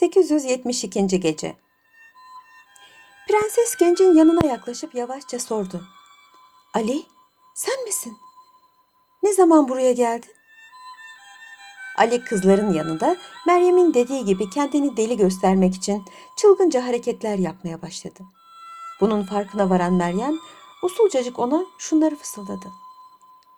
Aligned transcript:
872. 0.00 1.20
Gece 1.20 1.56
Prenses 3.28 3.76
gencin 3.76 4.14
yanına 4.14 4.46
yaklaşıp 4.46 4.94
yavaşça 4.94 5.38
sordu. 5.38 5.82
Ali, 6.74 7.02
sen 7.54 7.84
misin? 7.84 8.16
Ne 9.22 9.32
zaman 9.32 9.68
buraya 9.68 9.92
geldin? 9.92 10.30
Ali 11.98 12.24
kızların 12.24 12.72
yanında 12.72 13.16
Meryem'in 13.46 13.94
dediği 13.94 14.24
gibi 14.24 14.50
kendini 14.50 14.96
deli 14.96 15.16
göstermek 15.16 15.74
için 15.74 16.04
çılgınca 16.36 16.86
hareketler 16.86 17.38
yapmaya 17.38 17.82
başladı. 17.82 18.20
Bunun 19.00 19.22
farkına 19.22 19.70
varan 19.70 19.94
Meryem 19.94 20.38
usulcacık 20.82 21.38
ona 21.38 21.64
şunları 21.78 22.16
fısıldadı. 22.16 22.66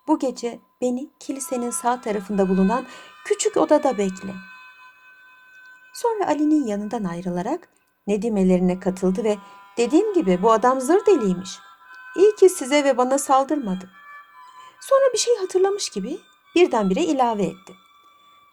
Bu 0.07 0.19
gece 0.19 0.61
beni 0.81 1.11
kilisenin 1.21 1.71
sağ 1.71 2.01
tarafında 2.01 2.49
bulunan 2.49 2.87
küçük 3.25 3.57
odada 3.57 3.99
bekle. 3.99 4.52
Sonra 5.93 6.27
Ali'nin 6.27 6.67
yanından 6.67 7.05
ayrılarak 7.05 7.69
Nedimelerine 8.07 8.81
katıldı 8.81 9.25
ve 9.25 9.39
dediğim 9.77 10.15
gibi 10.15 10.43
bu 10.43 10.53
adam 10.53 10.81
zır 10.81 11.07
deliymiş. 11.07 11.59
İyi 12.17 12.35
ki 12.37 12.49
size 12.49 12.85
ve 12.85 12.97
bana 12.97 13.19
saldırmadı. 13.19 13.91
Sonra 14.81 15.13
bir 15.13 15.19
şey 15.19 15.37
hatırlamış 15.37 15.91
gibi 15.91 16.21
birdenbire 16.55 17.01
ilave 17.01 17.43
etti. 17.43 17.75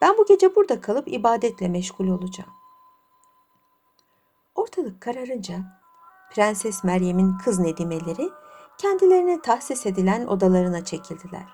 Ben 0.02 0.18
bu 0.18 0.26
gece 0.26 0.56
burada 0.56 0.82
kalıp 0.82 1.08
ibadetle 1.08 1.68
meşgul 1.68 2.08
olacağım. 2.08 2.50
Ortalık 4.56 5.02
kararınca 5.02 5.56
Prenses 6.32 6.84
Meryem'in 6.84 7.38
kız 7.38 7.60
Nedimeleri 7.60 8.30
kendilerine 8.78 9.42
tahsis 9.42 9.86
edilen 9.86 10.26
odalarına 10.26 10.86
çekildiler. 10.86 11.46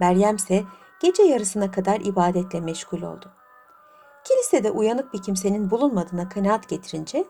Meryem 0.00 0.36
ise 0.36 0.64
gece 1.00 1.22
yarısına 1.22 1.70
kadar 1.70 2.00
ibadetle 2.00 2.60
meşgul 2.60 3.02
oldu. 3.02 3.32
Kilisede 4.24 4.70
uyanık 4.70 5.14
bir 5.14 5.22
kimsenin 5.22 5.70
bulunmadığına 5.70 6.28
kanaat 6.28 6.68
getirince 6.68 7.24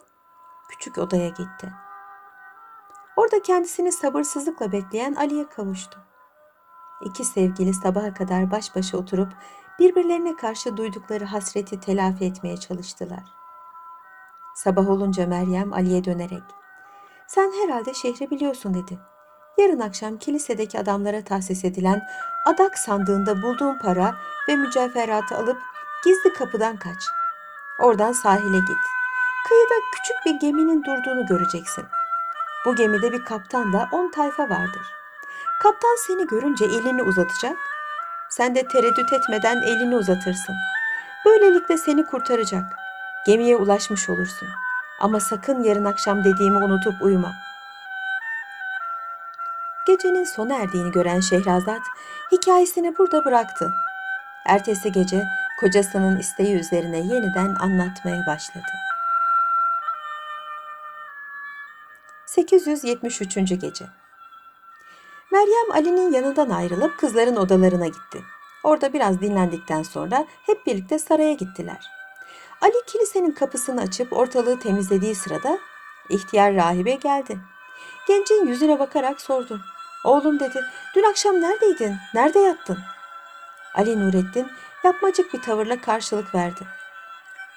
küçük 0.68 0.98
odaya 0.98 1.28
gitti. 1.28 1.72
Orada 3.16 3.42
kendisini 3.42 3.92
sabırsızlıkla 3.92 4.72
bekleyen 4.72 5.14
Ali'ye 5.14 5.48
kavuştu. 5.48 5.98
İki 7.04 7.24
sevgili 7.24 7.74
sabaha 7.74 8.14
kadar 8.14 8.50
baş 8.50 8.76
başa 8.76 8.98
oturup 8.98 9.32
birbirlerine 9.78 10.36
karşı 10.36 10.76
duydukları 10.76 11.24
hasreti 11.24 11.80
telafi 11.80 12.24
etmeye 12.24 12.56
çalıştılar. 12.56 13.24
Sabah 14.54 14.88
olunca 14.88 15.26
Meryem 15.26 15.72
Ali'ye 15.72 16.04
dönerek 16.04 16.42
"Sen 17.26 17.52
herhalde 17.62 17.94
şehri 17.94 18.30
biliyorsun." 18.30 18.74
dedi. 18.74 18.98
Yarın 19.58 19.80
akşam 19.80 20.18
kilisedeki 20.18 20.78
adamlara 20.78 21.24
tahsis 21.24 21.64
edilen 21.64 22.02
adak 22.46 22.78
sandığında 22.78 23.42
bulduğun 23.42 23.78
para 23.78 24.14
ve 24.48 24.56
mücevheratı 24.56 25.36
alıp 25.36 25.58
gizli 26.04 26.32
kapıdan 26.32 26.76
kaç. 26.76 27.02
Oradan 27.78 28.12
sahile 28.12 28.58
git. 28.58 28.84
Kıyıda 29.48 29.74
küçük 29.92 30.16
bir 30.26 30.40
geminin 30.40 30.84
durduğunu 30.84 31.26
göreceksin. 31.26 31.84
Bu 32.66 32.76
gemide 32.76 33.12
bir 33.12 33.24
kaptanla 33.24 33.88
on 33.92 34.10
tayfa 34.10 34.42
vardır. 34.42 34.82
Kaptan 35.62 35.96
seni 36.06 36.26
görünce 36.26 36.64
elini 36.64 37.02
uzatacak. 37.02 37.56
Sen 38.30 38.54
de 38.54 38.68
tereddüt 38.68 39.12
etmeden 39.12 39.56
elini 39.56 39.96
uzatırsın. 39.96 40.54
Böylelikle 41.26 41.78
seni 41.78 42.06
kurtaracak. 42.06 42.64
Gemiye 43.26 43.56
ulaşmış 43.56 44.10
olursun. 44.10 44.48
Ama 45.00 45.20
sakın 45.20 45.62
yarın 45.62 45.84
akşam 45.84 46.24
dediğimi 46.24 46.58
unutup 46.58 47.02
uyuma. 47.02 47.32
Gecenin 49.86 50.24
sona 50.24 50.56
erdiğini 50.56 50.92
gören 50.92 51.20
Şehrazat 51.20 51.82
hikayesini 52.32 52.98
burada 52.98 53.24
bıraktı. 53.24 53.72
Ertesi 54.46 54.92
gece 54.92 55.22
kocasının 55.60 56.18
isteği 56.18 56.54
üzerine 56.54 56.98
yeniden 56.98 57.54
anlatmaya 57.54 58.26
başladı. 58.26 58.66
873. 62.26 63.60
Gece 63.60 63.84
Meryem 65.32 65.72
Ali'nin 65.72 66.12
yanından 66.12 66.50
ayrılıp 66.50 66.98
kızların 66.98 67.36
odalarına 67.36 67.86
gitti. 67.86 68.22
Orada 68.64 68.92
biraz 68.92 69.20
dinlendikten 69.20 69.82
sonra 69.82 70.26
hep 70.46 70.66
birlikte 70.66 70.98
saraya 70.98 71.32
gittiler. 71.32 71.90
Ali 72.60 72.74
kilisenin 72.86 73.30
kapısını 73.30 73.80
açıp 73.80 74.12
ortalığı 74.12 74.58
temizlediği 74.60 75.14
sırada 75.14 75.58
ihtiyar 76.08 76.54
rahibe 76.54 76.94
geldi. 76.94 77.38
Gencin 78.08 78.46
yüzüne 78.46 78.78
bakarak 78.78 79.20
sordu. 79.20 79.60
Oğlum 80.04 80.40
dedi, 80.40 80.60
dün 80.96 81.02
akşam 81.02 81.40
neredeydin, 81.40 81.96
nerede 82.14 82.38
yattın? 82.38 82.78
Ali 83.74 84.00
Nurettin 84.00 84.46
yapmacık 84.84 85.34
bir 85.34 85.42
tavırla 85.42 85.80
karşılık 85.80 86.34
verdi. 86.34 86.60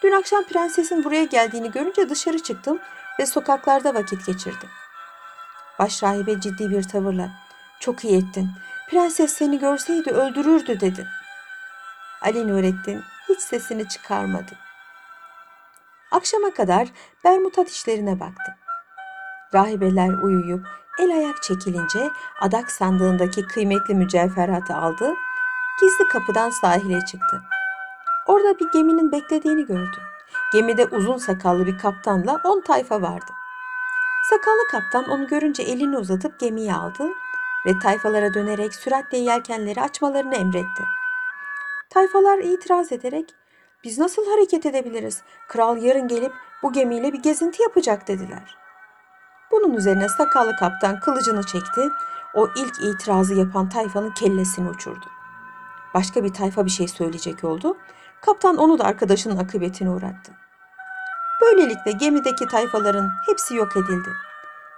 Dün 0.03 0.11
akşam 0.11 0.43
prensesin 0.43 1.03
buraya 1.03 1.23
geldiğini 1.23 1.71
görünce 1.71 2.09
dışarı 2.09 2.39
çıktım 2.43 2.79
ve 3.19 3.25
sokaklarda 3.25 3.93
vakit 3.93 4.25
geçirdim. 4.25 4.69
Başrahibe 5.79 6.41
ciddi 6.41 6.69
bir 6.69 6.83
tavırla 6.83 7.29
çok 7.79 8.03
iyi 8.03 8.17
ettin. 8.17 8.49
Prenses 8.89 9.33
seni 9.33 9.59
görseydi 9.59 10.09
öldürürdü 10.09 10.79
dedi. 10.79 11.07
Ali 12.21 12.47
Nurettin 12.47 13.03
hiç 13.29 13.39
sesini 13.39 13.87
çıkarmadı. 13.87 14.51
Akşama 16.11 16.53
kadar 16.53 16.87
Bermutat 17.23 17.69
işlerine 17.69 18.19
baktı. 18.19 18.55
Rahibeler 19.53 20.09
uyuyup 20.09 20.67
el 20.99 21.11
ayak 21.11 21.43
çekilince 21.43 22.09
adak 22.41 22.71
sandığındaki 22.71 23.47
kıymetli 23.47 23.95
mücevheratı 23.95 24.75
aldı, 24.75 25.13
gizli 25.79 26.07
kapıdan 26.07 26.49
sahile 26.49 27.05
çıktı. 27.05 27.41
Orada 28.27 28.59
bir 28.59 28.71
geminin 28.71 29.11
beklediğini 29.11 29.65
gördü. 29.65 29.97
Gemide 30.53 30.85
uzun 30.85 31.17
sakallı 31.17 31.65
bir 31.65 31.77
kaptanla 31.77 32.41
on 32.43 32.61
tayfa 32.61 33.01
vardı. 33.01 33.31
Sakallı 34.29 34.67
kaptan 34.71 35.09
onu 35.09 35.27
görünce 35.27 35.63
elini 35.63 35.97
uzatıp 35.97 36.39
gemiyi 36.39 36.73
aldı 36.73 37.09
ve 37.65 37.79
tayfalara 37.79 38.33
dönerek 38.33 38.75
süratle 38.75 39.17
yelkenleri 39.17 39.81
açmalarını 39.81 40.35
emretti. 40.35 40.83
Tayfalar 41.89 42.37
itiraz 42.37 42.91
ederek 42.91 43.35
biz 43.83 43.99
nasıl 43.99 44.31
hareket 44.31 44.65
edebiliriz? 44.65 45.21
Kral 45.47 45.77
yarın 45.77 46.07
gelip 46.07 46.33
bu 46.63 46.73
gemiyle 46.73 47.13
bir 47.13 47.21
gezinti 47.21 47.61
yapacak 47.63 48.07
dediler. 48.07 48.57
Bunun 49.51 49.73
üzerine 49.73 50.09
sakallı 50.09 50.55
kaptan 50.55 50.99
kılıcını 50.99 51.43
çekti. 51.43 51.89
O 52.35 52.47
ilk 52.55 52.81
itirazı 52.81 53.33
yapan 53.33 53.69
tayfanın 53.69 54.11
kellesini 54.11 54.69
uçurdu. 54.69 55.05
Başka 55.93 56.23
bir 56.23 56.33
tayfa 56.33 56.65
bir 56.65 56.71
şey 56.71 56.87
söyleyecek 56.87 57.43
oldu. 57.43 57.77
Kaptan 58.21 58.57
onu 58.57 58.79
da 58.79 58.83
arkadaşının 58.83 59.37
akıbetine 59.37 59.89
uğrattı. 59.89 60.33
Böylelikle 61.41 61.91
gemideki 61.91 62.47
tayfaların 62.47 63.09
hepsi 63.25 63.55
yok 63.55 63.77
edildi. 63.77 64.09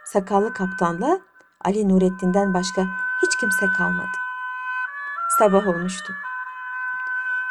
Sakallı 0.06 0.54
kaptanla 0.54 1.20
Ali 1.62 1.90
Nurettin'den 1.90 2.54
başka 2.54 2.82
hiç 3.22 3.36
kimse 3.40 3.70
kalmadı. 3.78 4.18
Sabah 5.40 5.68
olmuştu. 5.68 6.14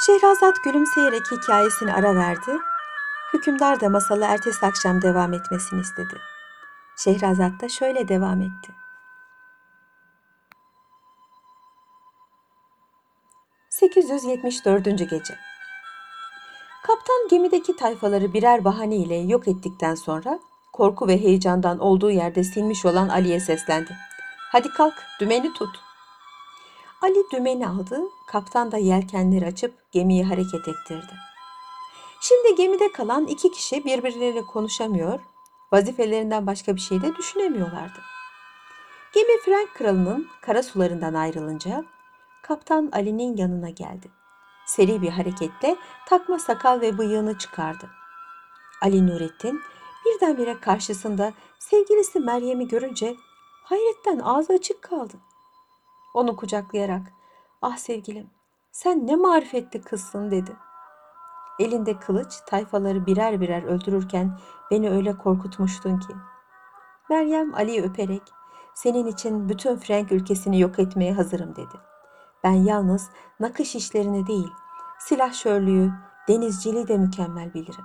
Şehrazat 0.06 0.64
gülümseyerek 0.64 1.22
hikayesini 1.31 1.92
ara 1.94 2.14
verdi. 2.14 2.58
Hükümdar 3.32 3.81
da 3.81 3.88
masalı 3.88 4.25
ertesi 4.25 4.66
akşam 4.66 5.02
devam 5.02 5.32
etmesini 5.32 5.81
istedi. 5.81 6.20
Şehrazat 6.96 7.60
da 7.60 7.69
şöyle 7.69 8.08
devam 8.08 8.41
etti. 8.41 8.83
...874. 13.80 15.04
Gece 15.04 15.34
Kaptan 16.82 17.28
gemideki 17.30 17.76
tayfaları 17.76 18.32
birer 18.32 18.64
bahane 18.64 18.96
ile 18.96 19.14
yok 19.14 19.48
ettikten 19.48 19.94
sonra... 19.94 20.38
...korku 20.72 21.08
ve 21.08 21.22
heyecandan 21.22 21.78
olduğu 21.78 22.10
yerde 22.10 22.44
sinmiş 22.44 22.84
olan 22.84 23.08
Ali'ye 23.08 23.40
seslendi. 23.40 23.96
''Hadi 24.52 24.68
kalk, 24.68 24.94
dümeni 25.20 25.52
tut.'' 25.52 25.80
Ali 27.02 27.30
dümeni 27.32 27.68
aldı, 27.68 28.00
kaptan 28.26 28.72
da 28.72 28.78
yelkenleri 28.78 29.46
açıp 29.46 29.93
gemiyi 29.93 30.25
hareket 30.25 30.69
ettirdi. 30.69 31.14
Şimdi 32.20 32.54
gemide 32.54 32.93
kalan 32.93 33.26
iki 33.26 33.52
kişi 33.52 33.84
birbirleriyle 33.84 34.43
konuşamıyor, 34.43 35.20
vazifelerinden 35.72 36.46
başka 36.46 36.76
bir 36.76 36.81
şey 36.81 37.02
de 37.02 37.16
düşünemiyorlardı. 37.16 37.99
Gemi 39.14 39.40
Frank 39.44 39.75
kralının 39.75 40.28
kara 40.40 40.62
sularından 40.62 41.14
ayrılınca 41.14 41.84
kaptan 42.44 42.88
Ali'nin 42.93 43.37
yanına 43.37 43.70
geldi. 43.70 44.11
Seri 44.67 45.02
bir 45.02 45.11
hareketle 45.11 45.76
takma 46.08 46.38
sakal 46.38 46.81
ve 46.81 46.99
bıyığını 46.99 47.38
çıkardı. 47.38 47.91
Ali 48.82 49.06
Nurettin 49.06 49.61
birdenbire 50.05 50.61
karşısında 50.61 51.32
sevgilisi 51.58 52.20
Meryem'i 52.20 52.69
görünce 52.69 53.17
hayretten 53.64 54.19
ağzı 54.19 54.52
açık 54.52 54.82
kaldı. 54.82 55.14
Onu 56.14 56.37
kucaklayarak 56.37 57.02
ah 57.62 57.76
sevgilim 57.76 58.31
sen 58.73 59.06
ne 59.06 59.17
marifetli 59.17 59.82
kızsın 59.82 60.31
dedi. 60.31 60.56
Elinde 61.58 61.99
kılıç 61.99 62.35
tayfaları 62.47 63.06
birer 63.06 63.40
birer 63.40 63.62
öldürürken 63.62 64.38
beni 64.70 64.90
öyle 64.90 65.19
korkutmuştun 65.19 65.99
ki. 65.99 66.14
Meryem 67.11 67.55
Ali'yi 67.55 67.82
öperek 67.82 68.23
senin 68.75 69.06
için 69.06 69.49
bütün 69.49 69.76
Frank 69.76 70.12
ülkesini 70.12 70.61
yok 70.61 70.79
etmeye 70.79 71.12
hazırım 71.12 71.56
dedi. 71.56 71.94
Ben 72.44 72.52
yalnız 72.52 73.11
nakış 73.41 73.75
işlerini 73.75 74.26
değil, 74.26 74.52
silah 74.99 75.32
şörlüğü, 75.32 75.93
denizciliği 76.29 76.88
de 76.88 76.99
mükemmel 76.99 77.55
bilirim. 77.55 77.85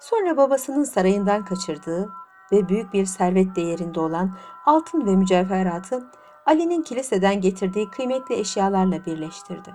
Sonra 0.00 0.36
babasının 0.36 0.84
sarayından 0.84 1.44
kaçırdığı 1.44 2.12
ve 2.52 2.68
büyük 2.68 2.92
bir 2.92 3.06
servet 3.06 3.56
değerinde 3.56 4.00
olan 4.00 4.38
altın 4.66 5.06
ve 5.06 5.16
mücevheratı 5.16 6.10
Ali'nin 6.46 6.82
kiliseden 6.82 7.40
getirdiği 7.40 7.90
kıymetli 7.90 8.34
eşyalarla 8.34 9.04
birleştirdi. 9.06 9.74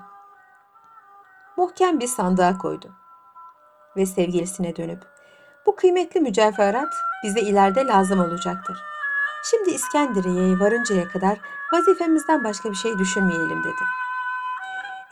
Muhkem 1.58 2.00
bir 2.00 2.08
sandığa 2.08 2.58
koydu 2.58 2.92
ve 3.98 4.06
sevgilisine 4.06 4.76
dönüp 4.76 5.06
bu 5.66 5.76
kıymetli 5.76 6.22
mücevherat 6.22 6.94
bize 7.24 7.40
ileride 7.40 7.86
lazım 7.86 8.20
olacaktır. 8.20 8.78
Şimdi 9.44 9.70
İskenderiye'ye 9.70 10.60
varıncaya 10.60 11.08
kadar 11.08 11.40
vazifemizden 11.74 12.44
başka 12.44 12.72
bir 12.72 12.76
şey 12.76 12.98
düşünmeyelim 12.98 13.64
dedi. 13.64 13.84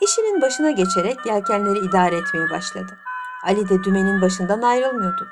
İşinin 0.00 0.42
başına 0.42 0.70
geçerek 0.70 1.26
yelkenleri 1.26 1.78
idare 1.78 2.16
etmeye 2.16 2.50
başladı. 2.50 2.98
Ali 3.44 3.68
de 3.68 3.84
dümenin 3.84 4.22
başından 4.22 4.62
ayrılmıyordu. 4.62 5.28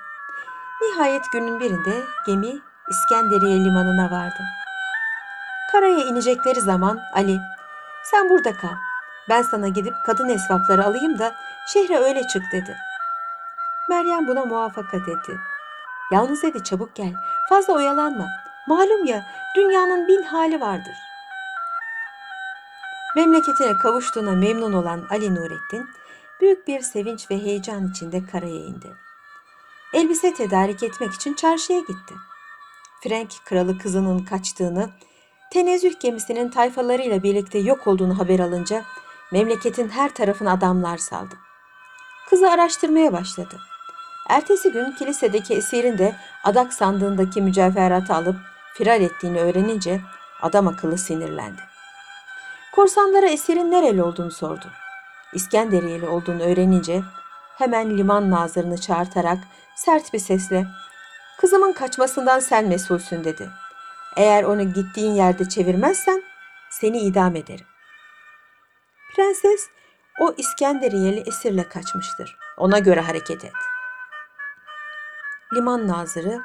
Nihayet 0.83 1.33
günün 1.33 1.61
birinde 1.61 2.03
gemi 2.27 2.61
İskenderiye 2.91 3.65
limanına 3.65 4.11
vardı. 4.11 4.43
Karaya 5.73 6.05
inecekleri 6.05 6.61
zaman 6.61 7.01
Ali, 7.15 7.41
sen 8.05 8.31
burada 8.31 8.53
kal. 8.57 8.77
Ben 9.29 9.43
sana 9.43 9.69
gidip 9.69 9.95
kadın 10.07 10.29
esvapları 10.29 10.85
alayım 10.85 11.19
da 11.19 11.35
şehre 11.67 11.99
öyle 11.99 12.27
çık 12.27 12.43
dedi. 12.53 12.77
Meryem 13.89 14.29
buna 14.29 14.45
muvaffakat 14.45 15.09
etti. 15.09 15.33
Yalnız 16.13 16.43
dedi 16.43 16.65
çabuk 16.65 16.95
gel, 16.95 17.15
fazla 17.49 17.75
oyalanma. 17.75 18.27
Malum 18.69 19.05
ya 19.05 19.23
dünyanın 19.57 20.09
bin 20.09 20.23
hali 20.23 20.61
vardır. 20.61 20.95
Memleketine 23.17 23.77
kavuştuğuna 23.77 24.33
memnun 24.33 24.73
olan 24.73 25.07
Ali 25.11 25.35
Nurettin, 25.35 25.89
büyük 26.41 26.69
bir 26.69 26.81
sevinç 26.81 27.31
ve 27.31 27.39
heyecan 27.39 27.91
içinde 27.91 28.27
karaya 28.33 28.57
indi. 28.57 28.97
Elbise 29.93 30.35
tedarik 30.35 30.83
etmek 30.83 31.13
için 31.13 31.35
çarşıya 31.35 31.81
gitti. 31.81 32.15
Frank 33.03 33.31
kralı 33.45 33.79
kızının 33.79 34.19
kaçtığını, 34.19 34.91
tenezzüh 35.53 36.01
gemisinin 36.01 36.51
tayfalarıyla 36.51 37.23
birlikte 37.23 37.59
yok 37.59 37.87
olduğunu 37.87 38.19
haber 38.19 38.39
alınca 38.39 38.85
memleketin 39.33 39.89
her 39.89 40.15
tarafına 40.15 40.53
adamlar 40.53 40.99
saldı. 40.99 41.35
Kızı 42.31 42.51
araştırmaya 42.51 43.13
başladı. 43.13 43.61
Ertesi 44.29 44.73
gün 44.73 44.93
kilisedeki 44.93 45.55
esirin 45.55 45.99
de 45.99 46.17
adak 46.45 46.73
sandığındaki 46.73 47.43
mücevheratı 47.43 48.15
alıp 48.15 48.37
firar 48.75 49.01
ettiğini 49.01 49.41
öğrenince 49.41 50.01
adam 50.43 50.69
akıllı 50.69 50.99
sinirlendi. 50.99 51.74
Korsanlara 52.75 53.27
esirin 53.27 53.71
nereli 53.71 54.03
olduğunu 54.03 54.31
sordu. 54.31 54.67
İskenderiyeli 55.33 56.09
olduğunu 56.09 56.43
öğrenince 56.43 57.03
hemen 57.59 57.99
liman 57.99 58.31
nazırını 58.31 58.81
çağırtarak 58.81 59.39
sert 59.77 60.13
bir 60.13 60.19
sesle 60.19 60.67
''Kızımın 61.39 61.73
kaçmasından 61.73 62.39
sen 62.39 62.69
mesulsün'' 62.69 63.25
dedi. 63.25 63.51
''Eğer 64.17 64.45
onu 64.45 64.73
gittiğin 64.73 65.13
yerde 65.13 65.49
çevirmezsen 65.49 66.23
seni 66.71 66.99
idam 66.99 67.37
ederim.'' 67.37 67.67
Prenses 69.17 69.69
o 70.21 70.35
İskenderiyeli 70.37 71.21
esirle 71.27 71.69
kaçmıştır. 71.69 72.37
Ona 72.59 72.79
göre 72.79 73.01
hareket 73.01 73.45
et. 73.45 73.53
Liman 75.55 75.89
nazırı 75.89 76.41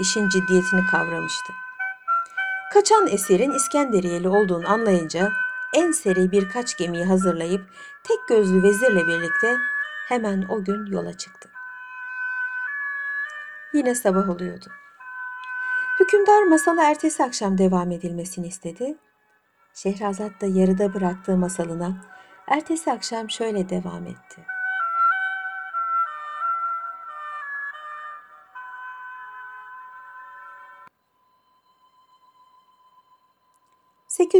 işin 0.00 0.28
ciddiyetini 0.28 0.86
kavramıştı. 0.86 1.52
Kaçan 2.72 3.08
esirin 3.08 3.50
İskenderiyeli 3.50 4.28
olduğunu 4.28 4.68
anlayınca 4.68 5.32
en 5.74 5.92
seri 5.92 6.32
birkaç 6.32 6.76
gemiyi 6.76 7.04
hazırlayıp 7.04 7.62
tek 8.04 8.28
gözlü 8.28 8.62
vezirle 8.62 9.06
birlikte 9.06 9.56
hemen 10.08 10.42
o 10.42 10.64
gün 10.64 10.86
yola 10.86 11.16
çıktı. 11.16 11.50
Yine 13.72 13.94
sabah 13.94 14.28
oluyordu. 14.28 14.66
Hükümdar 16.00 16.42
masalı 16.42 16.80
ertesi 16.82 17.24
akşam 17.24 17.58
devam 17.58 17.90
edilmesini 17.90 18.46
istedi. 18.46 18.96
Şehrazat 19.74 20.40
da 20.40 20.46
yarıda 20.46 20.94
bıraktığı 20.94 21.36
masalına 21.36 22.04
ertesi 22.46 22.92
akşam 22.92 23.30
şöyle 23.30 23.68
devam 23.68 24.06
etti. 24.06 24.53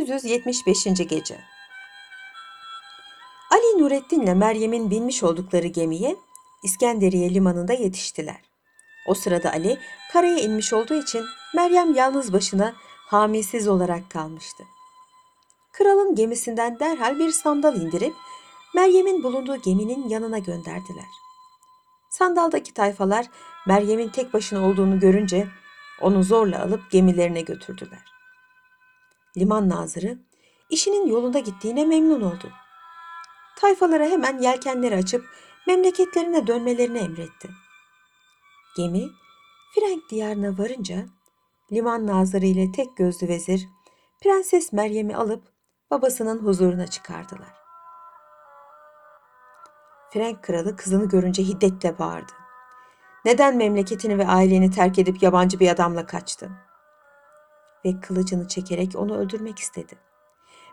...875. 0.05 1.05
Gece 1.09 1.41
Ali 3.51 3.83
Nurettin 3.83 4.21
ile 4.21 4.35
Meryem'in 4.35 4.91
binmiş 4.91 5.23
oldukları 5.23 5.67
gemiye 5.67 6.17
İskenderiye 6.63 7.35
limanında 7.35 7.73
yetiştiler. 7.73 8.41
O 9.07 9.15
sırada 9.15 9.53
Ali 9.53 9.79
karaya 10.13 10.39
inmiş 10.39 10.73
olduğu 10.73 10.95
için 10.95 11.25
Meryem 11.55 11.95
yalnız 11.95 12.33
başına 12.33 12.75
hamisiz 13.07 13.69
olarak 13.69 14.11
kalmıştı. 14.11 14.65
Kralın 15.73 16.15
gemisinden 16.15 16.79
derhal 16.79 17.19
bir 17.19 17.31
sandal 17.31 17.77
indirip 17.77 18.15
Meryem'in 18.75 19.23
bulunduğu 19.23 19.57
geminin 19.57 20.09
yanına 20.09 20.39
gönderdiler. 20.39 21.09
Sandaldaki 22.11 22.75
tayfalar 22.75 23.27
Meryem'in 23.67 24.09
tek 24.09 24.33
başına 24.33 24.69
olduğunu 24.69 25.01
görünce 25.01 25.49
onu 26.01 26.23
zorla 26.23 26.63
alıp 26.63 26.91
gemilerine 26.91 27.41
götürdüler. 27.41 28.14
Liman 29.37 29.69
nazırı 29.69 30.19
işinin 30.71 31.07
yolunda 31.07 31.39
gittiğine 31.39 31.85
memnun 31.85 32.21
oldu. 32.21 32.53
Tayfalara 33.57 34.05
hemen 34.05 34.39
yelkenleri 34.39 34.97
açıp 34.97 35.25
memleketlerine 35.67 36.47
dönmelerini 36.47 36.99
emretti. 36.99 37.51
Gemi 38.77 39.05
Frank 39.75 40.11
diyarına 40.11 40.59
varınca 40.59 41.07
liman 41.73 42.07
nazırı 42.07 42.47
ile 42.47 42.73
tek 42.73 42.97
gözlü 42.97 43.29
vezir 43.29 43.69
Prenses 44.23 44.73
Meryem'i 44.73 45.17
alıp 45.17 45.43
babasının 45.91 46.39
huzuruna 46.39 46.87
çıkardılar. 46.87 47.55
Frank 50.13 50.43
kralı 50.43 50.77
kızını 50.77 51.09
görünce 51.09 51.43
hiddetle 51.43 51.99
bağırdı. 51.99 52.33
Neden 53.25 53.57
memleketini 53.57 54.19
ve 54.19 54.27
aileni 54.27 54.71
terk 54.71 54.99
edip 54.99 55.23
yabancı 55.23 55.61
bir 55.61 55.69
adamla 55.69 56.07
kaçtın? 56.07 56.53
Ve 57.85 58.01
kılıcını 58.01 58.49
çekerek 58.49 58.93
onu 58.97 59.17
öldürmek 59.19 59.59
istedi. 59.59 59.95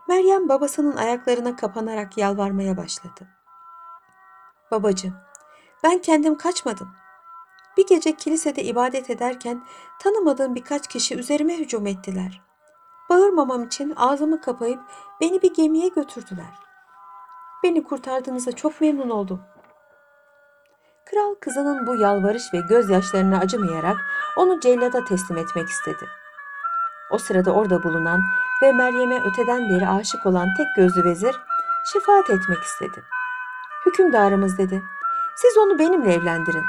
Meryem 0.08 0.50
babasının 0.50 0.98
ayaklarına 0.98 1.56
kapanarak 1.56 2.18
yalvarmaya 2.18 2.78
başladı. 2.78 3.28
Babacığım, 4.72 5.14
ben 5.84 6.00
kendim 6.00 6.38
kaçmadım. 6.38 6.90
Bir 7.78 7.88
gece 7.88 8.16
kilisede 8.16 8.64
ibadet 8.64 9.10
ederken 9.10 9.64
tanımadığım 10.00 10.56
birkaç 10.56 10.88
kişi 10.88 11.16
üzerime 11.16 11.58
hücum 11.58 11.88
ettiler. 11.88 12.42
Bağırmamam 13.10 13.64
için 13.64 13.94
ağzımı 13.96 14.42
kapayıp 14.42 14.80
beni 15.22 15.42
bir 15.42 15.54
gemiye 15.54 15.88
götürdüler. 15.88 16.54
Beni 17.64 17.84
kurtardığınıza 17.84 18.52
çok 18.52 18.82
memnun 18.82 19.10
oldum. 19.10 19.42
Kral 21.06 21.36
kızının 21.40 21.88
bu 21.88 21.96
yalvarış 21.96 22.44
ve 22.54 22.60
gözyaşlarına 22.70 23.40
acımayarak 23.40 23.98
onu 24.38 24.60
cellada 24.60 25.06
teslim 25.06 25.38
etmek 25.38 25.70
istedi. 25.70 26.06
O 27.12 27.18
sırada 27.18 27.52
orada 27.52 27.84
bulunan 27.84 28.22
ve 28.64 28.72
Meryem'e 28.72 29.20
öteden 29.26 29.70
beri 29.70 29.88
aşık 29.88 30.26
olan 30.26 30.48
tek 30.58 30.68
gözlü 30.76 31.04
vezir 31.04 31.36
şefaat 31.94 32.30
etmek 32.30 32.64
istedi. 32.64 33.04
Hükümdarımız 33.86 34.58
dedi, 34.58 34.84
siz 35.36 35.58
onu 35.58 35.80
benimle 35.80 36.14
evlendirin. 36.14 36.66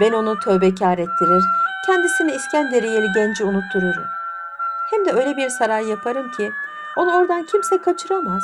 Ben 0.00 0.12
onu 0.12 0.38
tövbekar 0.40 0.98
ettirir, 0.98 1.44
kendisine 1.86 2.34
İskenderiyeli 2.34 3.12
genci 3.14 3.44
unuttururum. 3.44 4.04
Hem 4.90 5.04
de 5.04 5.12
öyle 5.12 5.36
bir 5.36 5.48
saray 5.48 5.88
yaparım 5.88 6.30
ki 6.30 6.52
onu 6.96 7.16
oradan 7.16 7.46
kimse 7.46 7.82
kaçıramaz. 7.82 8.42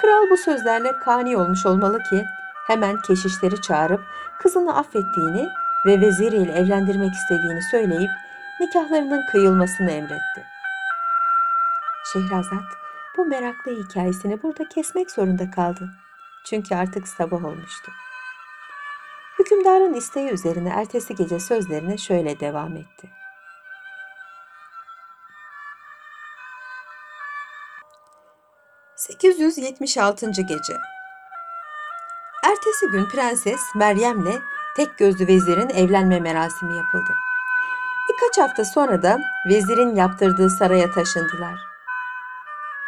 Kral 0.00 0.30
bu 0.30 0.36
sözlerle 0.36 0.98
kani 0.98 1.36
olmuş 1.36 1.66
olmalı 1.66 1.98
ki 1.98 2.24
hemen 2.66 3.00
keşişleri 3.00 3.62
çağırıp 3.62 4.00
kızını 4.38 4.76
affettiğini 4.76 5.48
ve 5.86 6.00
veziriyle 6.00 6.52
evlendirmek 6.52 7.14
istediğini 7.14 7.62
söyleyip 7.62 8.10
nikahlarının 8.60 9.26
kıyılmasını 9.26 9.90
emretti. 9.90 10.46
Şehrazat 12.12 12.64
bu 13.16 13.24
meraklı 13.26 13.84
hikayesini 13.84 14.42
burada 14.42 14.68
kesmek 14.68 15.10
zorunda 15.10 15.50
kaldı. 15.50 15.90
Çünkü 16.44 16.74
artık 16.74 17.08
sabah 17.08 17.44
olmuştu. 17.44 17.92
Hükümdarın 19.38 19.94
isteği 19.94 20.30
üzerine 20.30 20.68
ertesi 20.68 21.14
gece 21.14 21.40
sözlerine 21.40 21.98
şöyle 21.98 22.40
devam 22.40 22.76
etti. 22.76 23.10
...876. 28.96 30.30
Gece 30.42 30.76
Ertesi 32.44 32.86
gün 32.92 33.08
prenses 33.08 33.60
Meryem'le 33.74 34.42
tek 34.76 34.98
gözlü 34.98 35.26
vezirin 35.26 35.68
evlenme 35.68 36.20
merasimi 36.20 36.76
yapıldı. 36.76 37.14
Birkaç 38.08 38.38
hafta 38.38 38.64
sonra 38.64 39.02
da 39.02 39.20
vezirin 39.48 39.94
yaptırdığı 39.94 40.50
saraya 40.50 40.90
taşındılar. 40.90 41.58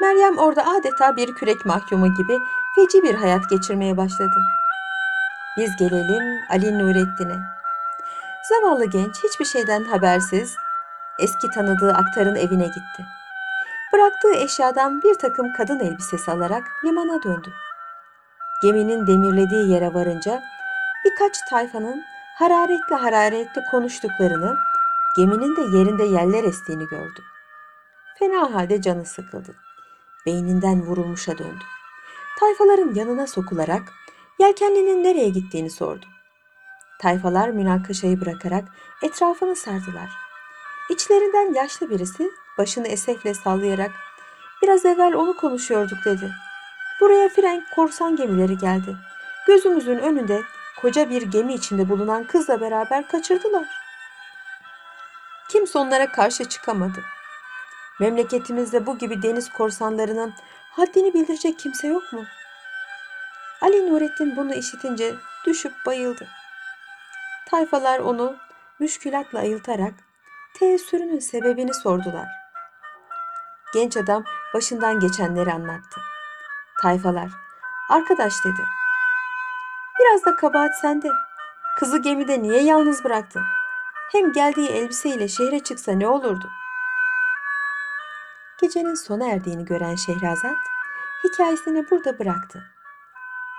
Meryem 0.01 0.39
orada 0.39 0.67
adeta 0.67 1.17
bir 1.17 1.35
kürek 1.35 1.67
mahkumu 1.67 2.15
gibi 2.15 2.39
feci 2.75 3.03
bir 3.03 3.15
hayat 3.15 3.51
geçirmeye 3.51 3.97
başladı. 3.97 4.43
Biz 5.57 5.77
gelelim 5.77 6.41
Ali 6.51 6.79
Nurettin'e. 6.79 7.57
Zavallı 8.49 8.85
genç 8.85 9.25
hiçbir 9.25 9.45
şeyden 9.45 9.85
habersiz 9.85 10.57
eski 11.19 11.51
tanıdığı 11.51 11.93
aktarın 11.93 12.37
evine 12.37 12.67
gitti. 12.67 13.07
Bıraktığı 13.93 14.35
eşyadan 14.35 15.03
bir 15.03 15.15
takım 15.15 15.53
kadın 15.53 15.81
elbisesi 15.81 16.31
alarak 16.31 16.63
limana 16.85 17.23
döndü. 17.23 17.53
Geminin 18.63 19.07
demirlediği 19.07 19.71
yere 19.71 19.95
varınca 19.95 20.43
birkaç 21.05 21.33
tayfanın 21.51 22.05
hararetli 22.39 22.95
hararetli 22.95 23.65
konuştuklarını, 23.71 24.57
geminin 25.17 25.57
de 25.57 25.61
yerinde 25.61 26.05
yeller 26.05 26.45
estiğini 26.45 26.89
gördü. 26.89 27.23
Fena 28.19 28.55
halde 28.55 28.83
canı 28.83 29.05
sıkıldı. 29.05 29.57
Beyninden 30.27 30.83
vurulmuşa 30.83 31.39
döndü. 31.39 31.65
Tayfaların 32.41 32.95
yanına 32.95 33.27
sokularak 33.27 33.83
yelkenlinin 34.39 35.05
nereye 35.05 35.29
gittiğini 35.29 35.71
sordu. 35.71 36.07
Tayfalar 37.01 37.49
münakaşayı 37.49 38.21
bırakarak 38.21 38.65
etrafını 39.03 39.57
sardılar. 39.57 40.11
İçlerinden 40.91 41.55
yaşlı 41.55 41.91
birisi 41.91 42.31
başını 42.59 42.89
esefle 42.89 43.35
sallayarak 43.35 43.91
biraz 44.63 44.87
evvel 44.87 45.15
onu 45.15 45.37
konuşuyorduk 45.37 46.05
dedi. 46.05 46.33
Buraya 47.01 47.29
frenk 47.29 47.65
korsan 47.75 48.17
gemileri 48.17 48.59
geldi. 48.59 48.97
Gözümüzün 49.47 49.99
önünde 49.99 50.43
koca 50.81 51.11
bir 51.11 51.23
gemi 51.23 51.55
içinde 51.55 51.89
bulunan 51.89 52.25
kızla 52.25 52.61
beraber 52.61 53.09
kaçırdılar. 53.09 53.86
Kimse 55.67 55.79
onlara 55.79 56.13
karşı 56.13 56.45
çıkamadı. 56.45 57.05
Memleketimizde 58.01 58.87
bu 58.87 58.99
gibi 58.99 59.23
deniz 59.23 59.53
korsanlarının 59.53 60.35
haddini 60.71 61.15
bildirecek 61.15 61.59
kimse 61.59 61.89
yok 61.89 62.13
mu? 62.13 62.25
Ali 63.61 63.93
Nurettin 63.93 64.37
bunu 64.37 64.55
işitince 64.55 65.15
düşüp 65.47 65.73
bayıldı. 65.87 66.29
Tayfalar 67.51 67.99
onu 67.99 68.37
müşkülatla 68.79 69.39
ayıltarak 69.39 69.95
teessürünün 70.59 71.19
sebebini 71.19 71.75
sordular. 71.75 72.29
Genç 73.75 73.97
adam 73.97 74.25
başından 74.55 75.01
geçenleri 75.01 75.53
anlattı. 75.53 76.01
Tayfalar, 76.83 77.31
arkadaş 77.91 78.33
dedi. 78.45 78.63
Biraz 80.01 80.25
da 80.25 80.37
kabahat 80.37 80.79
sende. 80.81 81.09
Kızı 81.79 81.99
gemide 81.99 82.43
niye 82.43 82.63
yalnız 82.63 83.05
bıraktın? 83.05 83.43
Hem 84.13 84.33
geldiği 84.33 84.69
elbiseyle 84.69 85.29
şehre 85.29 85.61
çıksa 85.61 85.93
ne 85.93 86.09
olurdu? 86.09 86.51
Gecenin 88.61 88.95
sona 88.95 89.31
erdiğini 89.31 89.65
gören 89.65 89.95
Şehrazat 89.95 90.57
hikayesini 91.25 91.91
burada 91.91 92.19
bıraktı. 92.19 92.63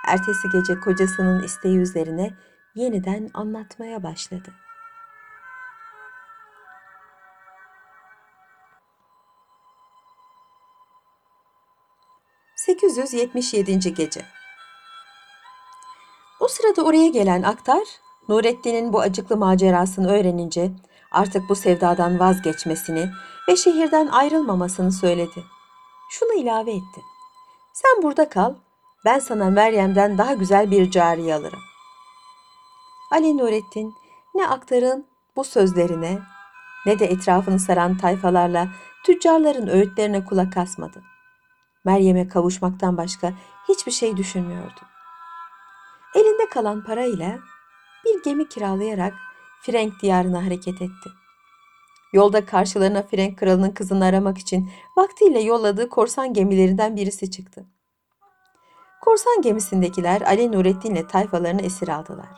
Ertesi 0.08 0.50
gece 0.50 0.80
kocasının 0.80 1.44
isteği 1.44 1.78
üzerine 1.78 2.38
yeniden 2.76 3.30
anlatmaya 3.34 4.04
başladı. 4.04 4.54
...877. 12.68 13.90
Gece 13.90 14.26
O 16.40 16.48
sırada 16.48 16.84
oraya 16.84 17.08
gelen 17.08 17.44
aktar, 17.44 17.84
Nurettin'in 18.30 18.94
bu 18.94 19.00
acıklı 19.00 19.38
macerasını 19.38 20.12
öğrenince... 20.12 20.72
...artık 21.12 21.50
bu 21.50 21.56
sevdadan 21.56 22.20
vazgeçmesini 22.20 23.10
ve 23.50 23.56
şehirden 23.56 24.08
ayrılmamasını 24.08 24.92
söyledi. 24.92 25.44
Şunu 26.10 26.34
ilave 26.34 26.72
etti. 26.72 27.02
Sen 27.74 28.04
burada 28.04 28.30
kal, 28.30 28.54
ben 29.06 29.20
sana 29.20 29.50
Meryem'den 29.50 30.18
daha 30.18 30.34
güzel 30.34 30.72
bir 30.72 30.92
cariye 30.92 31.36
alırım. 31.36 31.60
Ali 33.12 33.38
Nurettin 33.38 33.94
ne 34.36 34.48
aktarın 34.48 35.06
bu 35.36 35.44
sözlerine 35.44 36.20
ne 36.86 37.00
de 37.00 37.06
etrafını 37.06 37.60
saran 37.60 37.98
tayfalarla 37.98 38.68
tüccarların 39.06 39.68
öğütlerine 39.68 40.26
kulak 40.26 40.58
asmadı. 40.58 41.04
Meryem'e 41.86 42.28
kavuşmaktan 42.28 42.98
başka 42.98 43.34
hiçbir 43.70 43.92
şey 43.92 44.18
düşünmüyordu. 44.18 44.80
Elinde 46.16 46.50
kalan 46.50 46.84
parayla 46.84 47.40
bir 48.08 48.24
gemi 48.24 48.50
kiralayarak 48.50 49.14
Frenk 49.62 50.02
diyarına 50.02 50.46
hareket 50.46 50.82
etti. 50.82 51.10
Yolda 52.14 52.46
karşılarına 52.46 53.04
Frenk 53.04 53.40
kralının 53.40 53.72
kızını 53.72 54.06
aramak 54.06 54.38
için 54.38 54.70
vaktiyle 54.98 55.40
yolladığı 55.40 55.90
korsan 55.90 56.34
gemilerinden 56.34 56.96
birisi 56.96 57.32
çıktı. 57.32 57.66
Korsan 59.02 59.42
gemisindekiler 59.42 60.22
Ali 60.22 60.52
Nurettin 60.52 60.96
ile 60.96 61.08
tayfalarını 61.08 61.62
esir 61.62 61.88
aldılar. 61.88 62.30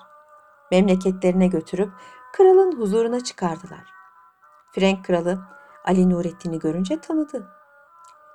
Memleketlerine 0.72 1.48
götürüp 1.48 1.90
kralın 2.34 2.80
huzuruna 2.80 3.24
çıkardılar. 3.24 3.84
Frenk 4.72 5.06
kralı 5.06 5.40
Ali 5.86 6.10
Nurettin'i 6.10 6.60
görünce 6.60 7.02
tanıdı. 7.02 7.48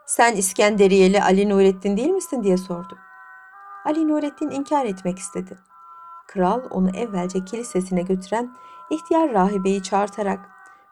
Sen 0.07 0.37
İskenderiyeli 0.37 1.23
Ali 1.23 1.49
Nurettin 1.49 1.97
değil 1.97 2.11
misin 2.11 2.43
diye 2.43 2.57
sordu. 2.57 2.99
Ali 3.85 4.09
Nurettin 4.09 4.51
inkar 4.51 4.85
etmek 4.85 5.19
istedi. 5.19 5.59
Kral 6.27 6.63
onu 6.71 6.91
evvelce 6.97 7.45
kilisesine 7.45 8.03
götüren 8.03 8.55
ihtiyar 8.91 9.33
rahibeyi 9.33 9.83
çağırtarak 9.83 10.41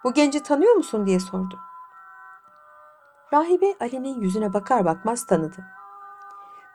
bu 0.05 0.13
genci 0.13 0.43
tanıyor 0.43 0.75
musun 0.75 1.07
diye 1.07 1.21
sordu. 1.21 1.59
Rahibe 3.33 3.75
Ali'nin 3.81 4.21
yüzüne 4.21 4.53
bakar 4.53 4.85
bakmaz 4.85 5.27
tanıdı. 5.27 5.65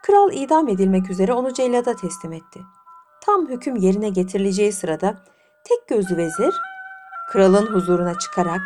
Kral 0.04 0.32
idam 0.34 0.68
edilmek 0.68 1.10
üzere 1.10 1.34
onu 1.34 1.54
cellada 1.54 1.96
teslim 1.96 2.34
etti. 2.34 2.64
Tam 3.22 3.48
hüküm 3.48 3.76
yerine 3.76 4.10
getirileceği 4.10 4.74
sırada 4.74 5.16
tek 5.64 5.88
gözlü 5.88 6.18
vezir 6.18 6.56
kralın 7.32 7.66
huzuruna 7.66 8.20
çıkarak 8.20 8.62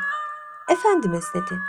"Efendimiz" 0.69 1.25
dedi. 1.33 1.59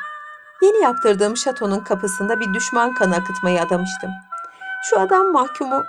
"Yeni 0.63 0.83
yaptırdığım 0.83 1.37
şatonun 1.37 1.81
kapısında 1.81 2.41
bir 2.41 2.55
düşman 2.55 2.95
kanı 2.95 3.17
akıtmayı 3.17 3.61
adamıştım. 3.61 4.11
Şu 4.85 5.01
adam 5.01 5.33
mahkumu 5.33 5.85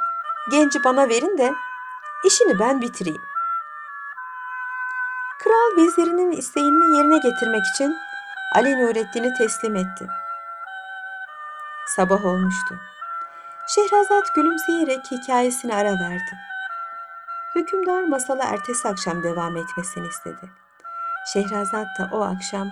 genci 0.52 0.84
bana 0.84 1.10
verin 1.10 1.38
de 1.38 1.54
işini 2.26 2.60
ben 2.60 2.82
bitireyim." 2.82 3.22
Kral 5.44 5.78
vezirinin 5.78 6.32
isteğini 6.32 6.98
yerine 6.98 7.18
getirmek 7.18 7.66
için 7.76 7.98
Ali 8.56 8.80
Nurettin'i 8.80 9.34
teslim 9.34 9.76
etti. 9.76 10.08
Sabah 11.88 12.26
olmuştu. 12.26 12.80
Şehrazat 13.68 14.36
gülümseyerek 14.36 15.12
hikayesine 15.12 15.76
ara 15.76 16.00
verdi. 16.00 16.38
Hükümdar 17.56 18.04
masala 18.04 18.44
ertesi 18.44 18.88
akşam 18.88 19.24
devam 19.24 19.58
etmesini 19.58 20.08
istedi. 20.08 20.50
Şehrazat 21.34 21.88
da 22.00 22.10
o 22.12 22.22
akşam 22.22 22.72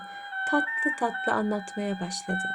tatlı 0.49 0.95
tatlı 0.99 1.33
anlatmaya 1.33 1.93
başladı. 1.99 2.47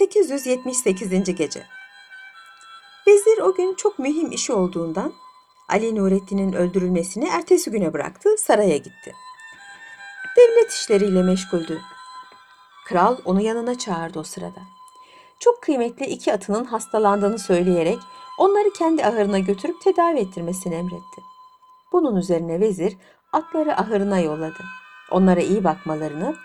...878. 0.00 1.34
Gece 1.34 1.66
Vezir 3.06 3.38
o 3.38 3.54
gün 3.54 3.74
çok 3.74 3.98
mühim 3.98 4.32
işi 4.32 4.52
olduğundan... 4.52 5.12
...Ali 5.68 5.96
Nurettin'in 5.96 6.52
öldürülmesini 6.52 7.28
ertesi 7.28 7.70
güne 7.70 7.92
bıraktı, 7.92 8.28
saraya 8.38 8.76
gitti. 8.76 9.14
Devlet 10.36 10.72
işleriyle 10.72 11.22
meşguldü. 11.22 11.80
Kral 12.86 13.16
onu 13.24 13.40
yanına 13.40 13.78
çağırdı 13.78 14.20
o 14.20 14.22
sırada. 14.22 14.60
Çok 15.40 15.62
kıymetli 15.62 16.06
iki 16.06 16.32
atının 16.32 16.64
hastalandığını 16.64 17.38
söyleyerek 17.38 17.98
onları 18.38 18.72
kendi 18.72 19.04
ahırına 19.04 19.38
götürüp 19.38 19.80
tedavi 19.80 20.18
ettirmesini 20.18 20.74
emretti. 20.74 21.22
Bunun 21.92 22.16
üzerine 22.16 22.60
vezir 22.60 22.96
atları 23.32 23.76
ahırına 23.76 24.18
yolladı. 24.18 24.64
Onlara 25.10 25.40
iyi 25.40 25.64
bakmalarını 25.64 26.36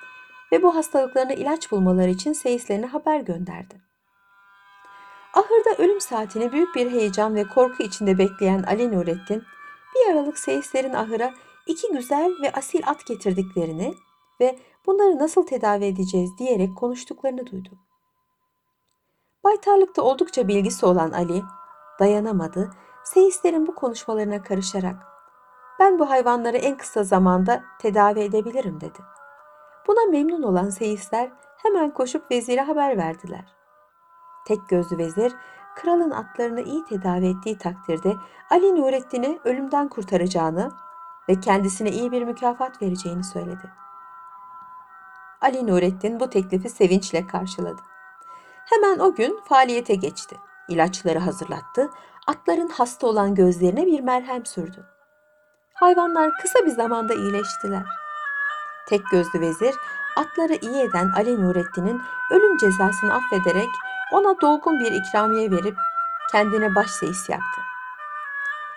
ve 0.51 0.63
bu 0.63 0.75
hastalıklarına 0.75 1.33
ilaç 1.33 1.71
bulmaları 1.71 2.09
için 2.09 2.33
seyislerine 2.33 2.85
haber 2.85 3.19
gönderdi. 3.19 3.81
Ahırda 5.33 5.83
ölüm 5.83 6.01
saatini 6.01 6.51
büyük 6.51 6.75
bir 6.75 6.91
heyecan 6.91 7.35
ve 7.35 7.43
korku 7.43 7.83
içinde 7.83 8.17
bekleyen 8.17 8.63
Ali 8.63 8.91
Nurettin 8.91 9.43
bir 9.95 10.13
aralık 10.13 10.39
seyislerin 10.39 10.93
ahıra 10.93 11.33
iki 11.67 11.91
güzel 11.91 12.31
ve 12.41 12.51
asil 12.51 12.81
at 12.85 13.05
getirdiklerini 13.05 13.93
ve 14.41 14.59
bunları 14.85 15.19
nasıl 15.19 15.45
tedavi 15.45 15.85
edeceğiz 15.85 16.37
diyerek 16.37 16.77
konuştuklarını 16.77 17.47
duydu. 17.47 17.69
Baytarlıkta 19.43 20.01
oldukça 20.01 20.47
bilgisi 20.47 20.85
olan 20.85 21.11
Ali 21.11 21.43
dayanamadı, 21.99 22.71
seyislerin 23.03 23.67
bu 23.67 23.75
konuşmalarına 23.75 24.43
karışarak 24.43 24.95
ben 25.79 25.99
bu 25.99 26.09
hayvanları 26.09 26.57
en 26.57 26.77
kısa 26.77 27.03
zamanda 27.03 27.63
tedavi 27.79 28.19
edebilirim 28.19 28.81
dedi. 28.81 28.99
Buna 29.87 30.05
memnun 30.11 30.43
olan 30.43 30.69
seyisler 30.69 31.29
hemen 31.57 31.93
koşup 31.93 32.31
vezire 32.31 32.61
haber 32.61 32.97
verdiler. 32.97 33.55
Tek 34.47 34.69
gözlü 34.69 34.97
vezir 34.97 35.33
kralın 35.75 36.11
atlarını 36.11 36.61
iyi 36.61 36.85
tedavi 36.85 37.27
ettiği 37.27 37.57
takdirde 37.57 38.15
Ali 38.49 38.75
Nurettin'i 38.75 39.39
ölümden 39.43 39.87
kurtaracağını 39.87 40.71
ve 41.29 41.39
kendisine 41.39 41.89
iyi 41.89 42.11
bir 42.11 42.23
mükafat 42.23 42.81
vereceğini 42.81 43.23
söyledi. 43.23 43.71
Ali 45.41 45.67
Nurettin 45.67 46.19
bu 46.19 46.29
teklifi 46.29 46.69
sevinçle 46.69 47.27
karşıladı. 47.27 47.81
Hemen 48.65 48.99
o 48.99 49.15
gün 49.15 49.39
faaliyete 49.45 49.95
geçti. 49.95 50.37
İlaçları 50.69 51.19
hazırlattı, 51.19 51.89
atların 52.27 52.67
hasta 52.67 53.07
olan 53.07 53.35
gözlerine 53.35 53.85
bir 53.85 53.99
merhem 53.99 54.45
sürdü. 54.45 54.85
Hayvanlar 55.73 56.31
kısa 56.41 56.65
bir 56.65 56.71
zamanda 56.71 57.13
iyileştiler. 57.13 58.04
Tek 58.85 59.09
gözlü 59.11 59.41
vezir 59.41 59.75
atları 60.15 60.53
iyi 60.53 60.83
eden 60.83 61.11
Ali 61.15 61.41
Nurettin'in 61.41 62.01
ölüm 62.31 62.57
cezasını 62.57 63.13
affederek 63.13 63.69
ona 64.11 64.41
dolgun 64.41 64.79
bir 64.79 64.91
ikramiye 64.91 65.51
verip 65.51 65.77
kendine 66.31 66.75
başseyis 66.75 67.29
yaptı. 67.29 67.61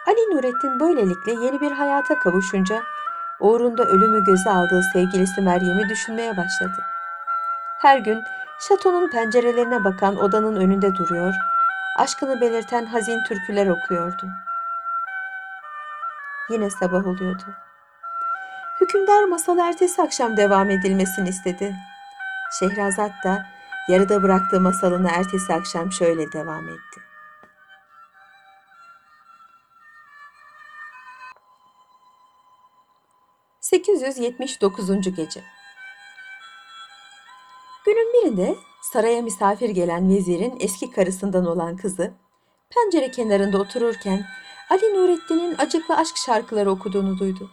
Ali 0.07 0.37
Nurettin 0.37 0.81
böylelikle 0.81 1.33
yeni 1.33 1.61
bir 1.61 1.73
hayata 1.73 2.19
kavuşunca 2.19 2.83
uğrunda 3.41 3.85
ölümü 3.85 4.25
göze 4.25 4.51
aldığı 4.51 4.83
sevgilisi 4.93 5.41
Meryem'i 5.41 5.89
düşünmeye 5.89 6.37
başladı. 6.37 6.85
Her 7.79 7.99
gün 7.99 8.23
şatonun 8.61 9.11
pencerelerine 9.11 9.85
bakan 9.85 10.17
odanın 10.17 10.57
önünde 10.57 10.97
duruyor, 10.97 11.35
aşkını 11.99 12.41
belirten 12.41 12.87
hazin 12.87 13.23
türküler 13.23 13.67
okuyordu. 13.67 14.27
Yine 16.51 16.71
sabah 16.71 17.07
oluyordu. 17.07 17.68
Hükümdar 18.81 19.25
masal 19.25 19.59
ertesi 19.59 20.03
akşam 20.03 20.37
devam 20.37 20.71
edilmesini 20.71 21.29
istedi. 21.29 21.75
Şehrazat 22.59 23.13
da 23.25 23.47
yarıda 23.89 24.23
bıraktığı 24.23 24.61
masalını 24.61 25.09
ertesi 25.11 25.53
akşam 25.53 25.93
şöyle 25.93 26.33
devam 26.33 26.69
etti. 26.69 27.01
...879. 33.63 35.11
Gece 35.11 35.43
Günün 37.87 38.13
birinde 38.13 38.57
saraya 38.93 39.23
misafir 39.23 39.71
gelen 39.71 40.11
vezirin 40.11 40.57
eski 40.61 40.91
karısından 40.91 41.47
olan 41.47 41.77
kızı... 41.77 42.13
...pencere 42.71 43.11
kenarında 43.11 43.59
otururken... 43.59 44.27
...Ali 44.71 44.95
Nurettin'in 44.95 45.55
acıklı 45.59 45.97
aşk 45.97 46.17
şarkıları 46.17 46.71
okuduğunu 46.71 47.19
duydu. 47.19 47.51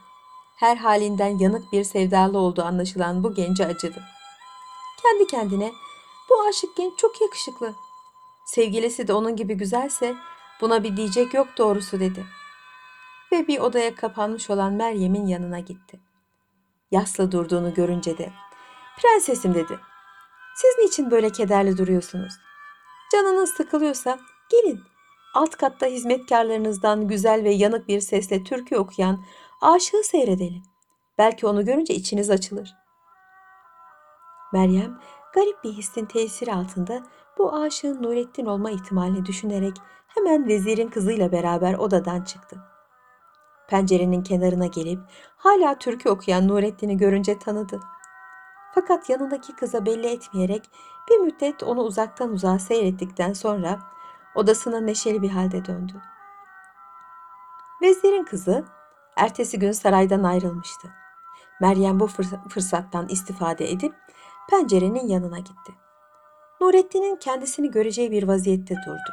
Her 0.55 0.77
halinden 0.77 1.37
yanık 1.37 1.71
bir 1.71 1.83
sevdalı 1.83 2.37
olduğu 2.37 2.63
anlaşılan 2.63 3.23
bu 3.23 3.33
gence 3.33 3.65
acıdı. 3.65 4.03
Kendi 5.01 5.27
kendine 5.27 5.71
bu 6.29 6.41
aşık 6.41 6.75
genç 6.77 6.97
çok 6.97 7.21
yakışıklı. 7.21 7.73
Sevgilisi 8.45 9.07
de 9.07 9.13
onun 9.13 9.35
gibi 9.35 9.53
güzelse 9.53 10.15
buna 10.61 10.83
bir 10.83 10.97
diyecek 10.97 11.33
yok 11.33 11.47
doğrusu 11.57 11.99
dedi. 11.99 12.25
Ve 13.31 13.47
bir 13.47 13.59
odaya 13.59 13.95
kapanmış 13.95 14.49
olan 14.49 14.73
Meryem'in 14.73 15.27
yanına 15.27 15.59
gitti. 15.59 15.99
Yaslı 16.91 17.31
durduğunu 17.31 17.73
görünce 17.73 18.17
de 18.17 18.33
prensesim 18.97 19.53
dedi. 19.53 19.79
Siz 20.55 20.85
niçin 20.85 21.11
böyle 21.11 21.31
kederli 21.31 21.77
duruyorsunuz? 21.77 22.33
Canınız 23.11 23.49
sıkılıyorsa 23.49 24.19
gelin 24.49 24.83
alt 25.33 25.55
katta 25.55 25.85
hizmetkarlarınızdan 25.85 27.07
güzel 27.07 27.43
ve 27.43 27.51
yanık 27.51 27.87
bir 27.87 27.99
sesle 27.99 28.43
türkü 28.43 28.77
okuyan 28.77 29.23
aşığı 29.65 30.03
seyredelim. 30.03 30.63
Belki 31.17 31.47
onu 31.47 31.65
görünce 31.65 31.93
içiniz 31.93 32.29
açılır. 32.29 32.75
Meryem 34.53 34.99
garip 35.33 35.63
bir 35.63 35.71
hissin 35.71 36.05
tesiri 36.05 36.53
altında 36.53 37.03
bu 37.37 37.53
aşığın 37.53 38.03
Nurettin 38.03 38.45
olma 38.45 38.71
ihtimalini 38.71 39.25
düşünerek 39.25 39.75
hemen 40.07 40.47
vezirin 40.47 40.87
kızıyla 40.87 41.31
beraber 41.31 41.73
odadan 41.73 42.21
çıktı. 42.21 42.57
Pencerenin 43.69 44.23
kenarına 44.23 44.65
gelip 44.65 44.99
hala 45.37 45.77
türkü 45.77 46.09
okuyan 46.09 46.47
Nurettin'i 46.47 46.97
görünce 46.97 47.39
tanıdı. 47.39 47.81
Fakat 48.75 49.09
yanındaki 49.09 49.55
kıza 49.55 49.85
belli 49.85 50.07
etmeyerek 50.07 50.69
bir 51.09 51.17
müddet 51.17 51.63
onu 51.63 51.81
uzaktan 51.81 52.31
uzağa 52.31 52.59
seyrettikten 52.59 53.33
sonra 53.33 53.79
odasına 54.35 54.79
neşeli 54.79 55.21
bir 55.21 55.29
halde 55.29 55.65
döndü. 55.65 56.01
Vezirin 57.81 58.23
kızı 58.23 58.65
ertesi 59.15 59.59
gün 59.59 59.71
saraydan 59.71 60.23
ayrılmıştı. 60.23 60.87
Meryem 61.61 61.99
bu 61.99 62.07
fırsattan 62.49 63.07
istifade 63.07 63.71
edip 63.71 63.95
pencerenin 64.49 65.07
yanına 65.07 65.39
gitti. 65.39 65.73
Nurettin'in 66.61 67.15
kendisini 67.15 67.71
göreceği 67.71 68.11
bir 68.11 68.23
vaziyette 68.23 68.75
durdu. 68.75 69.11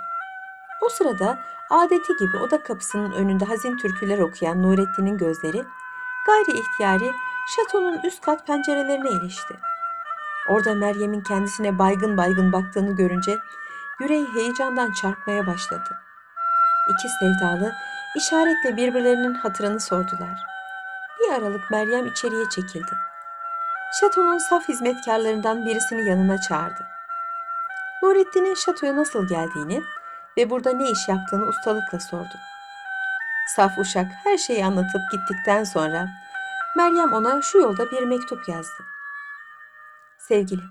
O 0.86 0.88
sırada 0.88 1.38
adeti 1.70 2.12
gibi 2.20 2.36
oda 2.36 2.62
kapısının 2.62 3.12
önünde 3.12 3.44
hazin 3.44 3.76
türküler 3.76 4.18
okuyan 4.18 4.62
Nurettin'in 4.62 5.18
gözleri 5.18 5.64
gayri 6.26 6.58
ihtiyari 6.58 7.12
şatonun 7.56 8.00
üst 8.04 8.20
kat 8.20 8.46
pencerelerine 8.46 9.10
ilişti. 9.10 9.54
Orada 10.48 10.74
Meryem'in 10.74 11.20
kendisine 11.20 11.78
baygın 11.78 12.16
baygın 12.16 12.52
baktığını 12.52 12.96
görünce 12.96 13.38
yüreği 14.00 14.26
heyecandan 14.34 14.92
çarpmaya 14.92 15.46
başladı. 15.46 15.98
İki 16.90 17.08
sevdalı 17.08 17.72
işaretle 18.16 18.76
birbirlerinin 18.76 19.34
hatırını 19.34 19.80
sordular. 19.80 20.44
Bir 21.20 21.32
aralık 21.32 21.70
Meryem 21.70 22.06
içeriye 22.06 22.44
çekildi. 22.50 22.92
Şatonun 24.00 24.38
saf 24.38 24.68
hizmetkarlarından 24.68 25.66
birisini 25.66 26.08
yanına 26.08 26.40
çağırdı. 26.40 26.86
Nurettin'in 28.02 28.54
şatoya 28.54 28.96
nasıl 28.96 29.28
geldiğini 29.28 29.82
ve 30.36 30.50
burada 30.50 30.72
ne 30.72 30.90
iş 30.90 31.08
yaptığını 31.08 31.46
ustalıkla 31.46 32.00
sordu. 32.00 32.34
Saf 33.56 33.78
uşak 33.78 34.06
her 34.24 34.38
şeyi 34.38 34.64
anlatıp 34.64 35.02
gittikten 35.12 35.64
sonra 35.64 36.08
Meryem 36.76 37.12
ona 37.12 37.42
şu 37.42 37.58
yolda 37.58 37.90
bir 37.90 38.02
mektup 38.02 38.48
yazdı. 38.48 38.84
Sevgilim, 40.18 40.70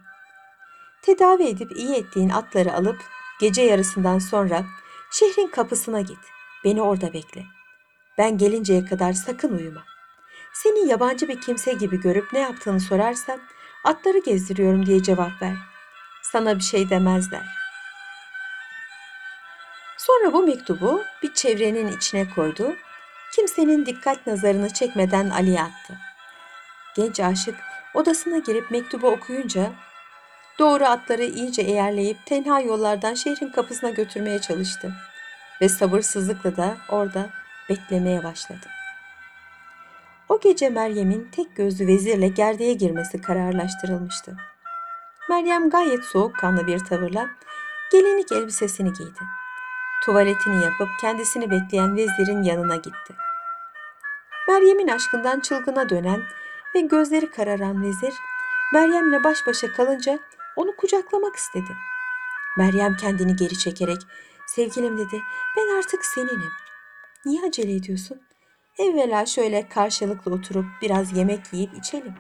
tedavi 1.02 1.44
edip 1.44 1.72
iyi 1.72 1.96
ettiğin 1.96 2.30
atları 2.30 2.74
alıp 2.74 2.98
gece 3.40 3.62
yarısından 3.62 4.20
sonra 4.20 4.64
şehrin 5.12 5.48
kapısına 5.48 6.02
git. 6.02 6.20
Beni 6.64 6.82
orada 6.82 7.14
bekle. 7.14 7.44
Ben 8.18 8.38
gelinceye 8.38 8.86
kadar 8.86 9.14
sakın 9.14 9.58
uyuma. 9.58 9.84
Seni 10.54 10.90
yabancı 10.90 11.28
bir 11.28 11.42
kimse 11.42 11.74
gibi 11.74 12.02
görüp 12.02 12.34
ne 12.34 12.40
yaptığını 12.40 12.80
sorarsam 12.80 13.40
atları 13.84 14.18
gezdiriyorum 14.18 14.86
diye 14.86 15.04
cevap 15.04 15.42
ver. 15.42 15.56
Sana 16.24 16.56
bir 16.56 16.64
şey 16.64 16.90
demezler. 16.90 17.46
Sonra 19.98 20.34
bu 20.34 20.44
mektubu 20.44 21.04
bir 21.24 21.34
çevrenin 21.34 21.98
içine 21.98 22.30
koydu. 22.30 22.76
Kimsenin 23.36 23.86
dikkat 23.86 24.28
nazarını 24.28 24.74
çekmeden 24.74 25.30
Ali'ye 25.30 25.62
attı. 25.62 25.98
Genç 26.96 27.20
aşık 27.20 27.56
odasına 27.94 28.38
girip 28.38 28.72
mektubu 28.72 29.08
okuyunca 29.08 29.72
doğru 30.60 30.86
atları 30.86 31.24
iyice 31.24 31.62
eğerleyip 31.62 32.26
tenha 32.26 32.60
yollardan 32.60 33.14
şehrin 33.14 33.50
kapısına 33.50 33.90
götürmeye 33.90 34.42
çalıştı 34.42 34.94
ve 35.62 35.70
sabırsızlıkla 35.70 36.58
da 36.58 36.78
orada 36.90 37.30
beklemeye 37.70 38.24
başladı. 38.24 38.68
O 40.30 40.40
gece 40.40 40.70
Meryem'in 40.70 41.30
tek 41.32 41.56
gözlü 41.56 41.88
vezirle 41.88 42.28
gerdeğe 42.28 42.74
girmesi 42.74 43.22
kararlaştırılmıştı. 43.22 44.38
Meryem 45.30 45.70
gayet 45.70 46.04
soğukkanlı 46.04 46.68
bir 46.68 46.80
tavırla 46.80 47.30
gelinlik 47.92 48.32
elbisesini 48.32 48.94
giydi. 48.94 49.20
Tuvaletini 50.06 50.64
yapıp 50.64 50.90
kendisini 51.02 51.52
bekleyen 51.52 51.96
vezirin 51.96 52.44
yanına 52.44 52.76
gitti. 52.76 53.14
Meryem'in 54.48 54.88
aşkından 54.88 55.40
çılgına 55.40 55.90
dönen 55.90 56.22
ve 56.76 56.82
gözleri 56.82 57.32
kararan 57.32 57.84
vezir 57.84 58.14
Meryem'le 58.74 59.24
baş 59.24 59.48
başa 59.48 59.74
kalınca 59.74 60.20
onu 60.56 60.76
kucaklamak 60.76 61.36
istedi. 61.36 61.78
Meryem 62.58 62.98
kendini 62.98 63.36
geri 63.36 63.58
çekerek 63.58 64.02
sevgilim 64.56 64.98
dedi 64.98 65.22
ben 65.58 65.78
artık 65.78 66.06
seninim. 66.06 66.52
Niye 67.26 67.42
acele 67.48 67.76
ediyorsun? 67.76 68.22
Evvela 68.78 69.26
şöyle 69.26 69.70
karşılıklı 69.70 70.34
oturup 70.34 70.66
biraz 70.82 71.18
yemek 71.18 71.54
yiyip 71.54 71.74
içelim. 71.74 72.16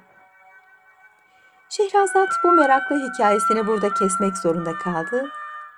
Şehrazat 1.69 2.29
bu 2.43 2.51
meraklı 2.51 3.09
hikayesini 3.09 3.67
burada 3.67 3.93
kesmek 3.93 4.37
zorunda 4.37 4.73
kaldı. 4.73 5.29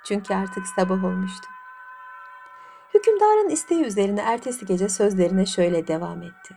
Çünkü 0.05 0.33
artık 0.33 0.67
sabah 0.67 1.03
olmuştu. 1.03 1.47
Hükümdarın 2.93 3.49
isteği 3.49 3.83
üzerine 3.83 4.21
ertesi 4.21 4.65
gece 4.65 4.89
sözlerine 4.89 5.45
şöyle 5.45 5.87
devam 5.87 6.21
etti. 6.21 6.55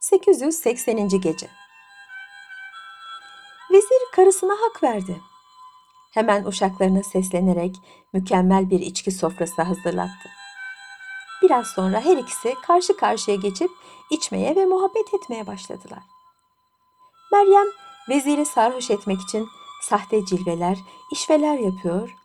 ...880. 0.00 1.20
Gece 1.22 1.50
karısına 4.12 4.52
hak 4.52 4.82
verdi. 4.82 5.20
Hemen 6.14 6.44
uşaklarına 6.44 7.02
seslenerek 7.02 7.76
mükemmel 8.12 8.70
bir 8.70 8.80
içki 8.80 9.10
sofrası 9.10 9.62
hazırlattı. 9.62 10.28
Biraz 11.42 11.66
sonra 11.66 12.00
her 12.00 12.16
ikisi 12.16 12.54
karşı 12.66 12.96
karşıya 12.96 13.36
geçip 13.36 13.70
içmeye 14.10 14.56
ve 14.56 14.66
muhabbet 14.66 15.14
etmeye 15.14 15.46
başladılar. 15.46 16.02
Meryem 17.32 17.66
veziri 18.08 18.46
sarhoş 18.46 18.90
etmek 18.90 19.20
için 19.20 19.48
sahte 19.82 20.24
cilveler, 20.24 20.78
işveler 21.12 21.58
yapıyor, 21.58 22.16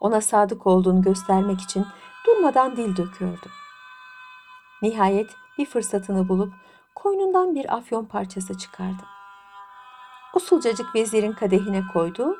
ona 0.00 0.20
sadık 0.20 0.66
olduğunu 0.66 1.02
göstermek 1.02 1.60
için 1.60 1.86
durmadan 2.26 2.76
dil 2.76 2.96
döküyordu. 2.96 3.46
Nihayet 4.82 5.30
bir 5.58 5.66
fırsatını 5.66 6.28
bulup 6.28 6.52
koynundan 6.94 7.54
bir 7.54 7.76
afyon 7.76 8.04
parçası 8.04 8.58
çıkardı. 8.58 9.02
Usulcacık 10.34 10.94
vezirin 10.94 11.32
kadehine 11.32 11.82
koydu 11.92 12.36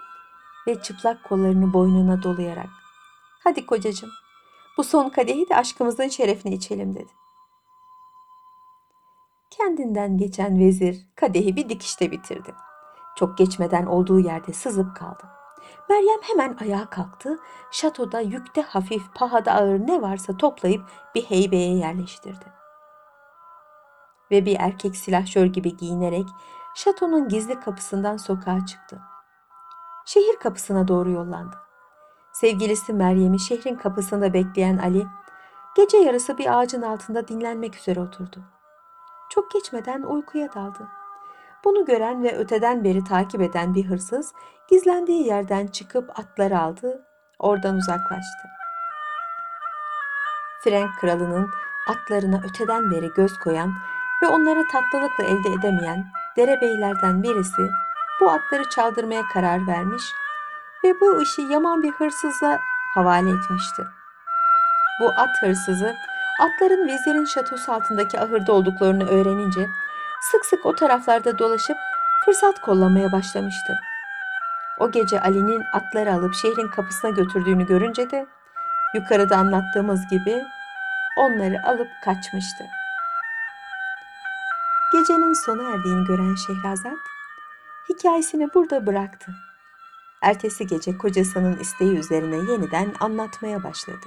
ve 0.66 0.82
çıplak 0.82 1.24
kollarını 1.24 1.72
boynuna 1.72 2.22
dolayarak 2.22 2.68
''Hadi 3.44 3.66
kocacığım, 3.66 4.10
bu 4.78 4.84
son 4.84 5.08
kadehi 5.08 5.48
de 5.48 5.56
aşkımızın 5.56 6.08
şerefine 6.08 6.54
içelim.'' 6.54 6.94
dedi. 6.94 7.12
Kendinden 9.50 10.18
geçen 10.18 10.58
vezir 10.58 11.06
kadehi 11.16 11.56
bir 11.56 11.68
dikişte 11.68 12.10
bitirdi. 12.10 12.54
Çok 13.16 13.38
geçmeden 13.38 13.86
olduğu 13.86 14.20
yerde 14.20 14.52
sızıp 14.52 14.96
kaldı. 14.96 15.24
Meryem 15.88 16.20
hemen 16.22 16.56
ayağa 16.60 16.90
kalktı. 16.90 17.38
Şatoda 17.70 18.20
yükte 18.20 18.62
hafif, 18.62 19.02
pahada 19.14 19.52
ağır 19.52 19.78
ne 19.78 20.02
varsa 20.02 20.36
toplayıp 20.36 20.82
bir 21.14 21.22
heybeye 21.22 21.76
yerleştirdi. 21.76 22.44
Ve 24.30 24.46
bir 24.46 24.56
erkek 24.60 24.96
silahşör 24.96 25.46
gibi 25.46 25.76
giyinerek 25.76 26.26
şatonun 26.74 27.28
gizli 27.28 27.60
kapısından 27.60 28.16
sokağa 28.16 28.66
çıktı. 28.66 28.98
Şehir 30.06 30.36
kapısına 30.36 30.88
doğru 30.88 31.10
yollandı. 31.10 31.56
Sevgilisi 32.32 32.92
Meryem'i 32.92 33.40
şehrin 33.40 33.76
kapısında 33.76 34.32
bekleyen 34.32 34.78
Ali, 34.78 35.06
gece 35.76 35.96
yarısı 35.96 36.38
bir 36.38 36.58
ağacın 36.58 36.82
altında 36.82 37.28
dinlenmek 37.28 37.76
üzere 37.76 38.00
oturdu. 38.00 38.42
Çok 39.30 39.50
geçmeden 39.50 40.02
uykuya 40.02 40.54
daldı. 40.54 40.88
Bunu 41.64 41.84
gören 41.84 42.22
ve 42.22 42.38
öteden 42.38 42.84
beri 42.84 43.04
takip 43.04 43.40
eden 43.40 43.74
bir 43.74 43.84
hırsız 43.84 44.32
gizlendiği 44.68 45.26
yerden 45.26 45.66
çıkıp 45.66 46.18
atları 46.18 46.58
aldı, 46.60 47.06
oradan 47.38 47.76
uzaklaştı. 47.76 48.48
Frank 50.64 50.90
kralının 51.00 51.50
atlarına 51.88 52.40
öteden 52.44 52.90
beri 52.90 53.08
göz 53.16 53.38
koyan 53.38 53.72
ve 54.22 54.28
onları 54.28 54.64
tatlılıkla 54.72 55.24
elde 55.24 55.48
edemeyen 55.58 56.12
derebeylerden 56.36 57.22
birisi 57.22 57.70
bu 58.20 58.30
atları 58.30 58.70
çaldırmaya 58.70 59.22
karar 59.32 59.66
vermiş 59.66 60.02
ve 60.84 61.00
bu 61.00 61.22
işi 61.22 61.42
yaman 61.42 61.82
bir 61.82 61.92
hırsıza 61.92 62.58
havale 62.94 63.30
etmişti. 63.30 63.82
Bu 65.00 65.08
at 65.16 65.42
hırsızı 65.42 65.94
atların 66.40 66.88
vezirin 66.88 67.24
şatosu 67.24 67.72
altındaki 67.72 68.20
ahırda 68.20 68.52
olduklarını 68.52 69.08
öğrenince 69.08 69.68
sık 70.20 70.46
sık 70.46 70.66
o 70.66 70.74
taraflarda 70.74 71.38
dolaşıp 71.38 71.76
fırsat 72.24 72.60
kollamaya 72.60 73.12
başlamıştı. 73.12 73.78
O 74.78 74.90
gece 74.90 75.20
Ali'nin 75.20 75.64
atları 75.72 76.14
alıp 76.14 76.34
şehrin 76.34 76.68
kapısına 76.68 77.10
götürdüğünü 77.10 77.66
görünce 77.66 78.10
de 78.10 78.26
yukarıda 78.94 79.36
anlattığımız 79.36 80.08
gibi 80.08 80.44
onları 81.16 81.66
alıp 81.66 81.88
kaçmıştı. 82.04 82.64
Gecenin 85.02 85.32
sona 85.32 85.62
erdiğini 85.62 86.04
gören 86.04 86.34
Şehrazat 86.34 86.98
hikayesini 87.88 88.54
burada 88.54 88.86
bıraktı. 88.86 89.32
Ertesi 90.22 90.66
gece 90.66 90.98
kocasının 90.98 91.58
isteği 91.58 91.98
üzerine 91.98 92.52
yeniden 92.52 92.94
anlatmaya 93.00 93.62
başladı. 93.62 94.06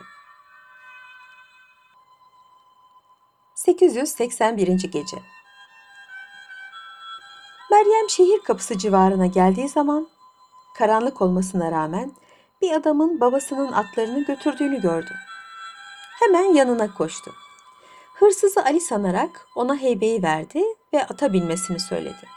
881. 3.55 4.67
gece 4.67 5.17
Meryem 7.71 8.09
şehir 8.09 8.43
kapısı 8.43 8.77
civarına 8.77 9.25
geldiği 9.25 9.69
zaman 9.69 10.07
karanlık 10.77 11.21
olmasına 11.21 11.71
rağmen 11.71 12.11
bir 12.61 12.71
adamın 12.71 13.19
babasının 13.19 13.71
atlarını 13.71 14.25
götürdüğünü 14.25 14.81
gördü. 14.81 15.11
Hemen 16.19 16.53
yanına 16.53 16.93
koştu. 16.93 17.31
Hırsızı 18.15 18.63
Ali 18.65 18.81
sanarak 18.81 19.47
ona 19.55 19.75
heybeyi 19.75 20.23
verdi 20.23 20.63
ve 20.95 21.03
ata 21.03 21.33
binmesini 21.33 21.79
söyledi. 21.79 22.29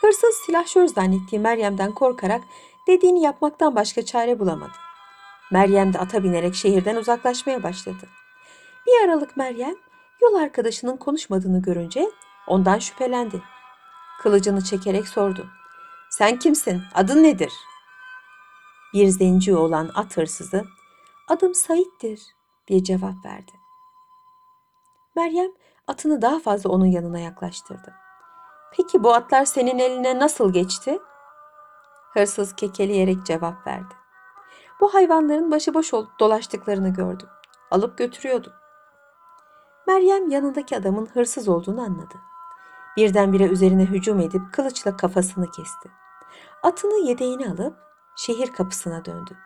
Hırsız 0.00 0.34
silahşör 0.46 0.86
zannettiği 0.86 1.40
Meryem'den 1.40 1.92
korkarak 1.92 2.42
dediğini 2.86 3.22
yapmaktan 3.22 3.76
başka 3.76 4.04
çare 4.04 4.38
bulamadı. 4.38 4.72
Meryem 5.52 5.92
de 5.92 5.98
ata 5.98 6.24
binerek 6.24 6.54
şehirden 6.54 6.96
uzaklaşmaya 6.96 7.62
başladı. 7.62 8.08
Bir 8.86 9.08
aralık 9.08 9.36
Meryem 9.36 9.74
yol 10.22 10.34
arkadaşının 10.34 10.96
konuşmadığını 10.96 11.62
görünce 11.62 12.10
ondan 12.46 12.78
şüphelendi. 12.78 13.42
Kılıcını 14.20 14.64
çekerek 14.64 15.08
sordu. 15.08 15.46
Sen 16.10 16.38
kimsin? 16.38 16.82
Adın 16.94 17.22
nedir? 17.22 17.52
Bir 18.94 19.08
zenci 19.08 19.56
olan 19.56 19.90
at 19.94 20.16
hırsızı 20.16 20.64
adım 21.28 21.54
Sait'tir 21.54 22.22
diye 22.68 22.84
cevap 22.84 23.24
verdi. 23.24 23.52
Meryem 25.16 25.50
atını 25.88 26.22
daha 26.22 26.38
fazla 26.38 26.70
onun 26.70 26.86
yanına 26.86 27.18
yaklaştırdı. 27.18 27.94
Peki 28.72 29.02
bu 29.02 29.14
atlar 29.14 29.44
senin 29.44 29.78
eline 29.78 30.18
nasıl 30.18 30.52
geçti? 30.52 30.98
Hırsız 32.14 32.56
kekeleyerek 32.56 33.26
cevap 33.26 33.66
verdi. 33.66 33.94
Bu 34.80 34.94
hayvanların 34.94 35.50
başıboş 35.50 35.94
olup 35.94 36.20
dolaştıklarını 36.20 36.88
gördüm. 36.88 37.28
Alıp 37.70 37.98
götürüyordum. 37.98 38.52
Meryem 39.86 40.30
yanındaki 40.30 40.76
adamın 40.76 41.06
hırsız 41.06 41.48
olduğunu 41.48 41.80
anladı. 41.80 42.14
Birdenbire 42.96 43.44
üzerine 43.44 43.84
hücum 43.84 44.20
edip 44.20 44.42
kılıçla 44.52 44.96
kafasını 44.96 45.50
kesti. 45.50 45.90
Atını 46.62 47.08
yedeğine 47.08 47.50
alıp 47.50 47.76
şehir 48.16 48.52
kapısına 48.52 49.04
döndü. 49.04 49.36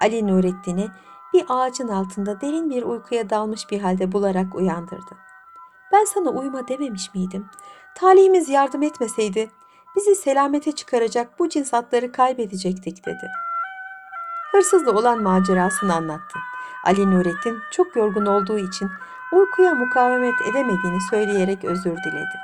Ali 0.00 0.26
Nurettin'i 0.26 0.90
bir 1.32 1.44
ağacın 1.48 1.88
altında 1.88 2.40
derin 2.40 2.70
bir 2.70 2.82
uykuya 2.82 3.30
dalmış 3.30 3.70
bir 3.70 3.80
halde 3.80 4.12
bularak 4.12 4.54
uyandırdı. 4.54 5.16
Ben 5.92 6.04
sana 6.04 6.30
uyuma 6.30 6.68
dememiş 6.68 7.14
miydim? 7.14 7.46
Talihimiz 7.94 8.48
yardım 8.48 8.82
etmeseydi 8.82 9.50
bizi 9.96 10.14
selamete 10.14 10.72
çıkaracak 10.72 11.38
bu 11.38 11.48
cins 11.48 11.74
atları 11.74 12.12
kaybedecektik 12.12 13.06
dedi. 13.06 13.30
Hırsızla 14.52 14.92
olan 14.92 15.22
macerasını 15.22 15.94
anlattı. 15.94 16.38
Ali 16.84 17.10
Nurettin 17.10 17.58
çok 17.70 17.96
yorgun 17.96 18.26
olduğu 18.26 18.58
için 18.58 18.90
uykuya 19.32 19.74
mukavemet 19.74 20.42
edemediğini 20.50 21.00
söyleyerek 21.10 21.64
özür 21.64 21.96
diledi. 21.96 22.36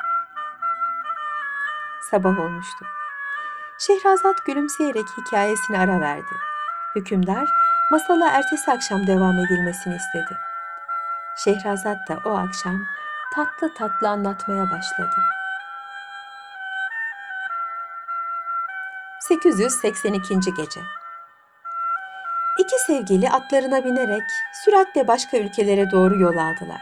Sabah 2.10 2.40
olmuştu. 2.40 2.84
Şehrazat 3.78 4.46
gülümseyerek 4.46 5.06
hikayesine 5.18 5.78
ara 5.78 6.00
verdi. 6.00 6.34
Hükümdar 6.94 7.48
masala 7.90 8.30
ertesi 8.30 8.70
akşam 8.70 9.06
devam 9.06 9.38
edilmesini 9.38 9.96
istedi. 9.96 10.38
Şehrazat 11.44 12.08
da 12.08 12.20
o 12.24 12.30
akşam 12.30 12.82
tatlı 13.36 13.74
tatlı 13.74 14.08
anlatmaya 14.08 14.64
başladı. 14.70 15.16
882. 19.20 20.34
gece 20.56 20.80
İki 22.58 22.78
sevgili 22.86 23.30
atlarına 23.30 23.84
binerek 23.84 24.22
süratle 24.64 25.08
başka 25.08 25.38
ülkelere 25.38 25.90
doğru 25.90 26.18
yol 26.18 26.36
aldılar. 26.36 26.80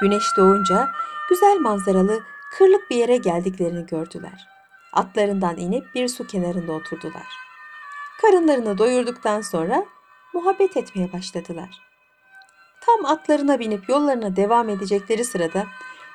Güneş 0.00 0.36
doğunca 0.36 0.88
güzel 1.28 1.56
manzaralı 1.60 2.22
kırlık 2.52 2.90
bir 2.90 2.96
yere 2.96 3.16
geldiklerini 3.16 3.86
gördüler. 3.86 4.48
Atlarından 4.92 5.56
inip 5.56 5.94
bir 5.94 6.08
su 6.08 6.26
kenarında 6.26 6.72
oturdular. 6.72 7.36
Karınlarını 8.20 8.78
doyurduktan 8.78 9.40
sonra 9.40 9.84
muhabbet 10.34 10.76
etmeye 10.76 11.12
başladılar. 11.12 11.87
Tam 12.88 13.04
atlarına 13.06 13.58
binip 13.58 13.88
yollarına 13.88 14.36
devam 14.36 14.68
edecekleri 14.68 15.24
sırada 15.24 15.66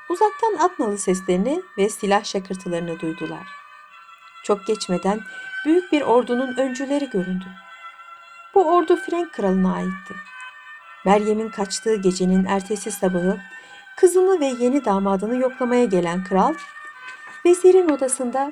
uzaktan 0.09 0.65
at 0.65 0.79
nalı 0.79 0.97
seslerini 0.97 1.61
ve 1.77 1.89
silah 1.89 2.23
şakırtılarını 2.23 2.99
duydular. 2.99 3.47
Çok 4.43 4.67
geçmeden 4.67 5.19
büyük 5.65 5.91
bir 5.91 6.01
ordunun 6.01 6.57
öncüleri 6.57 7.09
göründü. 7.09 7.45
Bu 8.55 8.75
ordu 8.75 8.95
Frank 8.95 9.33
kralına 9.33 9.73
aitti. 9.75 10.13
Meryem'in 11.05 11.49
kaçtığı 11.49 11.95
gecenin 11.95 12.45
ertesi 12.45 12.91
sabahı 12.91 13.39
kızını 13.97 14.39
ve 14.39 14.45
yeni 14.45 14.85
damadını 14.85 15.35
yoklamaya 15.35 15.85
gelen 15.85 16.23
kral, 16.23 16.53
vezirin 17.45 17.89
odasında 17.89 18.51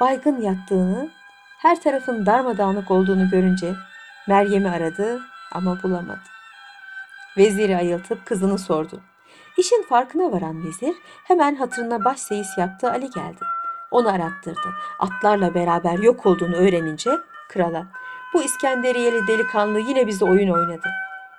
baygın 0.00 0.40
yattığını, 0.40 1.10
her 1.58 1.80
tarafın 1.80 2.26
darmadağınık 2.26 2.90
olduğunu 2.90 3.30
görünce 3.30 3.74
Meryem'i 4.28 4.70
aradı 4.70 5.20
ama 5.52 5.82
bulamadı. 5.82 6.31
Veziri 7.36 7.76
ayıltıp 7.76 8.26
kızını 8.26 8.58
sordu. 8.58 9.00
İşin 9.58 9.82
farkına 9.82 10.32
varan 10.32 10.64
vezir 10.64 10.96
hemen 11.24 11.54
hatırına 11.54 12.04
baş 12.04 12.20
seyis 12.20 12.58
yaptığı 12.58 12.90
Ali 12.90 13.10
geldi. 13.10 13.44
Onu 13.90 14.08
arattırdı. 14.08 14.74
Atlarla 14.98 15.54
beraber 15.54 15.98
yok 15.98 16.26
olduğunu 16.26 16.56
öğrenince 16.56 17.10
krala 17.48 17.86
bu 18.34 18.42
İskenderiyeli 18.42 19.26
delikanlı 19.26 19.78
yine 19.78 20.06
bize 20.06 20.24
oyun 20.24 20.48
oynadı. 20.48 20.88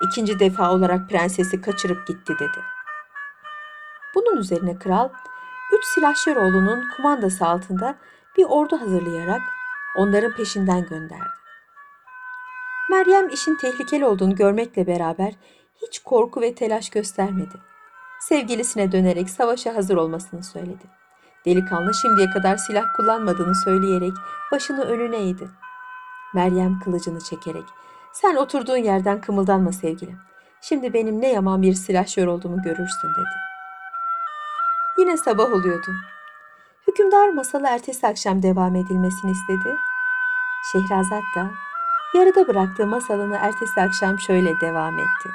İkinci 0.01 0.39
defa 0.39 0.71
olarak 0.71 1.09
prensesi 1.09 1.61
kaçırıp 1.61 2.07
gitti 2.07 2.33
dedi. 2.39 2.59
Bunun 4.15 4.37
üzerine 4.37 4.79
kral 4.79 5.09
üç 5.73 5.85
silahşeroğlunun 5.85 6.85
kumandası 6.95 7.45
altında 7.47 7.95
bir 8.37 8.45
ordu 8.49 8.81
hazırlayarak 8.81 9.41
onların 9.97 10.31
peşinden 10.35 10.85
gönderdi. 10.85 11.43
Meryem 12.89 13.29
işin 13.29 13.55
tehlikeli 13.55 14.05
olduğunu 14.05 14.35
görmekle 14.35 14.87
beraber 14.87 15.33
hiç 15.87 15.99
korku 15.99 16.41
ve 16.41 16.55
telaş 16.55 16.89
göstermedi. 16.89 17.55
Sevgilisine 18.19 18.91
dönerek 18.91 19.29
savaşa 19.29 19.75
hazır 19.75 19.97
olmasını 19.97 20.43
söyledi. 20.43 20.83
Delikanlı 21.45 21.91
şimdiye 22.01 22.29
kadar 22.29 22.57
silah 22.57 22.83
kullanmadığını 22.97 23.55
söyleyerek 23.55 24.13
başını 24.51 24.83
önüne 24.83 25.17
eğdi. 25.17 25.49
Meryem 26.33 26.79
kılıcını 26.79 27.19
çekerek 27.19 27.65
sen 28.13 28.35
oturduğun 28.35 28.77
yerden 28.77 29.21
kımıldanma 29.21 29.71
sevgilim. 29.71 30.19
Şimdi 30.61 30.93
benim 30.93 31.21
ne 31.21 31.31
yaman 31.31 31.61
bir 31.61 31.73
silahşör 31.73 32.27
olduğumu 32.27 32.61
görürsün 32.61 33.09
dedi. 33.17 33.37
Yine 34.97 35.17
sabah 35.17 35.53
oluyordu. 35.53 35.91
Hükümdar 36.87 37.29
masalı 37.29 37.67
ertesi 37.67 38.07
akşam 38.07 38.43
devam 38.43 38.75
edilmesini 38.75 39.31
istedi. 39.31 39.77
Şehrazat 40.71 41.23
da 41.35 41.51
yarıda 42.13 42.47
bıraktığı 42.47 42.87
masalını 42.87 43.35
ertesi 43.35 43.81
akşam 43.81 44.19
şöyle 44.19 44.59
devam 44.61 44.99
etti. 44.99 45.29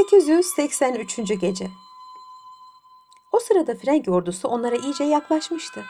...883. 0.00 1.40
Gece 1.40 1.70
O 3.32 3.38
sırada 3.38 3.74
Frank 3.74 4.08
ordusu 4.08 4.48
onlara 4.48 4.76
iyice 4.76 5.04
yaklaşmıştı. 5.04 5.84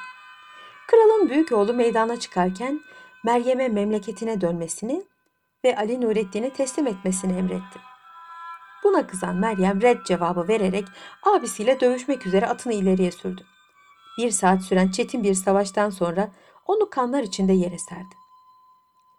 Kralın 0.86 1.28
büyük 1.28 1.52
oğlu 1.52 1.74
meydana 1.74 2.20
çıkarken 2.20 2.80
Meryem'e 3.24 3.68
memleketine 3.68 4.40
dönmesini 4.40 5.04
ve 5.64 5.76
Ali 5.76 6.00
Nurettin'i 6.00 6.52
teslim 6.52 6.86
etmesini 6.86 7.38
emretti. 7.38 7.78
Buna 8.84 9.06
kızan 9.06 9.36
Meryem 9.36 9.82
red 9.82 9.98
cevabı 10.06 10.48
vererek 10.48 10.84
abisiyle 11.22 11.80
dövüşmek 11.80 12.26
üzere 12.26 12.46
atını 12.46 12.72
ileriye 12.72 13.10
sürdü. 13.10 13.42
Bir 14.18 14.30
saat 14.30 14.62
süren 14.62 14.90
çetin 14.90 15.24
bir 15.24 15.34
savaştan 15.34 15.90
sonra 15.90 16.30
onu 16.66 16.90
kanlar 16.90 17.22
içinde 17.22 17.52
yere 17.52 17.78
serdi. 17.78 18.14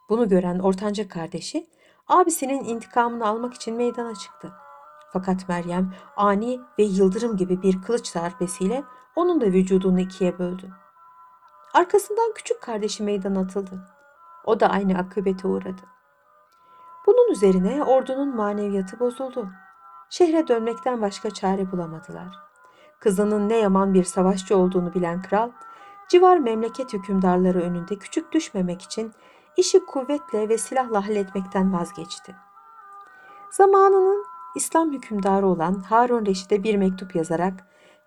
Bunu 0.09 0.29
gören 0.29 0.59
ortanca 0.59 1.07
kardeşi 1.07 1.67
abisinin 2.07 2.63
intikamını 2.63 3.27
almak 3.27 3.53
için 3.53 3.75
meydana 3.75 4.15
çıktı. 4.15 4.60
Fakat 5.13 5.49
Meryem 5.49 5.93
ani 6.17 6.61
ve 6.79 6.83
yıldırım 6.83 7.37
gibi 7.37 7.61
bir 7.61 7.81
kılıç 7.81 8.15
darbesiyle 8.15 8.83
onun 9.15 9.41
da 9.41 9.45
vücudunu 9.45 9.99
ikiye 9.99 10.39
böldü. 10.39 10.69
Arkasından 11.73 12.33
küçük 12.35 12.61
kardeşi 12.61 13.03
meydana 13.03 13.39
atıldı. 13.39 13.87
O 14.45 14.59
da 14.59 14.67
aynı 14.67 14.97
akıbete 14.97 15.47
uğradı. 15.47 15.81
Bunun 17.07 17.31
üzerine 17.31 17.83
ordunun 17.83 18.35
maneviyatı 18.35 18.99
bozuldu. 18.99 19.49
Şehre 20.09 20.47
dönmekten 20.47 21.01
başka 21.01 21.31
çare 21.31 21.71
bulamadılar. 21.71 22.39
Kızının 22.99 23.49
ne 23.49 23.57
yaman 23.57 23.93
bir 23.93 24.03
savaşçı 24.03 24.57
olduğunu 24.57 24.93
bilen 24.93 25.21
kral, 25.21 25.51
civar 26.09 26.37
memleket 26.37 26.93
hükümdarları 26.93 27.61
önünde 27.61 27.95
küçük 27.95 28.31
düşmemek 28.31 28.81
için 28.81 29.13
işi 29.57 29.85
kuvvetle 29.85 30.49
ve 30.49 30.57
silahla 30.57 31.07
halletmekten 31.07 31.73
vazgeçti. 31.73 32.35
Zamanının 33.51 34.25
İslam 34.55 34.91
hükümdarı 34.91 35.47
olan 35.47 35.83
Harun 35.89 36.25
Reşit'e 36.25 36.63
bir 36.63 36.75
mektup 36.75 37.15
yazarak 37.15 37.53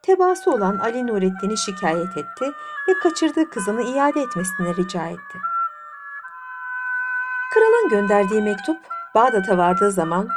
tebaası 0.02 0.50
olan 0.50 0.78
Ali 0.78 1.06
Nurettin'i 1.06 1.58
şikayet 1.58 2.16
etti 2.16 2.52
ve 2.88 2.92
kaçırdığı 3.02 3.50
kızını 3.50 3.82
iade 3.82 4.20
etmesini 4.20 4.76
rica 4.76 5.06
etti. 5.06 5.38
Kralın 7.54 7.88
gönderdiği 7.88 8.42
mektup 8.42 8.76
Bağdat'a 9.14 9.58
vardığı 9.58 9.90
zaman 9.90 10.28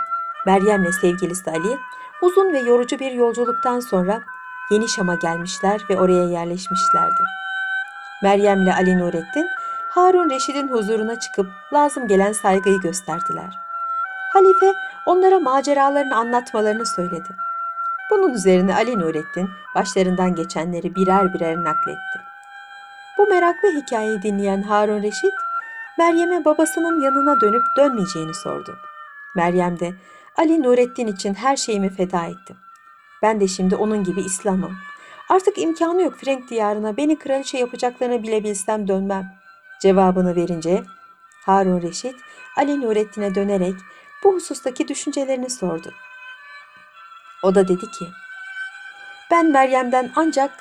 Meryem'le 0.46 0.92
sevgilisi 0.92 1.52
Ali 1.52 1.78
uzun 2.22 2.54
ve 2.54 2.60
yorucu 2.60 3.00
bir 3.00 3.12
yolculuktan 3.12 3.80
sonra 3.80 4.22
Yeni 4.72 4.90
Şam'a 4.90 5.16
gelmişler 5.16 5.82
ve 5.90 6.00
oraya 6.00 6.24
yerleşmişlerdi. 6.24 7.24
Meryem'le 8.24 8.74
Ali 8.78 9.00
Nurettin 9.00 9.48
Harun 9.90 10.30
Reşid'in 10.30 10.68
huzuruna 10.68 11.20
çıkıp 11.20 11.48
lazım 11.74 12.08
gelen 12.08 12.32
saygıyı 12.32 12.80
gösterdiler. 12.80 13.67
Halife 14.38 14.74
onlara 15.06 15.40
maceralarını 15.40 16.16
anlatmalarını 16.16 16.86
söyledi. 16.86 17.36
Bunun 18.12 18.34
üzerine 18.34 18.76
Ali 18.76 19.00
Nurettin 19.00 19.50
başlarından 19.76 20.36
geçenleri 20.36 20.96
birer 20.96 21.34
birer 21.34 21.64
nakletti. 21.64 22.20
Bu 23.18 23.28
meraklı 23.28 23.70
hikayeyi 23.70 24.22
dinleyen 24.22 24.62
Harun 24.62 25.04
Reşit, 25.04 25.34
Meryem'e 25.98 26.46
babasının 26.46 27.02
yanına 27.02 27.42
dönüp 27.42 27.64
dönmeyeceğini 27.78 28.34
sordu. 28.34 28.78
Meryem 29.36 29.80
de 29.80 29.94
Ali 30.38 30.64
Nurettin 30.64 31.08
için 31.08 31.34
her 31.34 31.56
şeyimi 31.56 31.90
feda 31.90 32.26
ettim. 32.26 32.58
Ben 33.22 33.40
de 33.40 33.48
şimdi 33.48 33.76
onun 33.76 34.04
gibi 34.04 34.22
İslam'ım. 34.22 34.78
Artık 35.30 35.58
imkanı 35.58 36.02
yok 36.02 36.16
Frank 36.16 36.50
diyarına 36.50 36.98
beni 36.98 37.20
kraliçe 37.20 37.58
yapacaklarını 37.58 38.24
bile 38.24 38.44
bilsem 38.44 38.88
dönmem. 38.88 39.26
Cevabını 39.82 40.36
verince 40.36 40.84
Harun 41.46 41.82
Reşit 41.82 42.16
Ali 42.58 42.82
Nurettin'e 42.82 43.36
dönerek 43.36 43.76
bu 44.24 44.34
husustaki 44.34 44.88
düşüncelerini 44.88 45.50
sordu. 45.50 45.94
O 47.44 47.56
da 47.56 47.68
dedi 47.68 47.92
ki, 47.92 48.08
ben 49.32 49.46
Meryem'den 49.46 50.12
ancak 50.16 50.52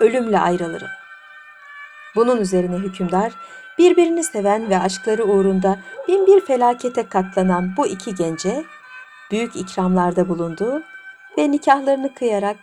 ölümle 0.00 0.38
ayrılırım. 0.38 0.88
Bunun 2.16 2.36
üzerine 2.40 2.76
hükümdar 2.76 3.32
birbirini 3.78 4.24
seven 4.24 4.70
ve 4.70 4.78
aşkları 4.78 5.24
uğrunda 5.24 5.78
bin 6.08 6.26
bir 6.26 6.40
felakete 6.40 7.08
katlanan 7.08 7.76
bu 7.76 7.86
iki 7.86 8.14
gence 8.14 8.64
büyük 9.30 9.56
ikramlarda 9.56 10.28
bulundu 10.28 10.82
ve 11.38 11.50
nikahlarını 11.50 12.14
kıyarak 12.14 12.56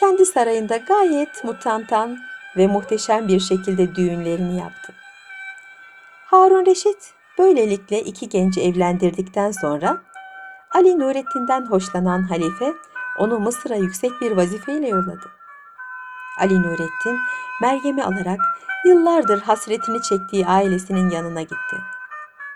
kendi 0.00 0.26
sarayında 0.26 0.76
gayet 0.76 1.44
mutantan 1.44 2.18
ve 2.56 2.66
muhteşem 2.66 3.28
bir 3.28 3.40
şekilde 3.40 3.94
düğünlerini 3.94 4.58
yaptı. 4.58 4.92
Harun 6.26 6.66
Reşit 6.66 7.14
böylelikle 7.38 8.00
iki 8.02 8.28
genci 8.28 8.60
evlendirdikten 8.60 9.50
sonra 9.50 10.02
Ali 10.74 10.98
Nurettin'den 10.98 11.66
hoşlanan 11.66 12.22
halife 12.22 12.74
onu 13.18 13.38
Mısır'a 13.38 13.76
yüksek 13.76 14.20
bir 14.20 14.32
vazifeyle 14.32 14.88
yolladı. 14.88 15.30
Ali 16.40 16.62
Nurettin 16.62 17.20
Meryem'i 17.60 18.04
alarak 18.04 18.40
yıllardır 18.84 19.42
hasretini 19.42 20.02
çektiği 20.02 20.46
ailesinin 20.46 21.10
yanına 21.10 21.42
gitti. 21.42 21.76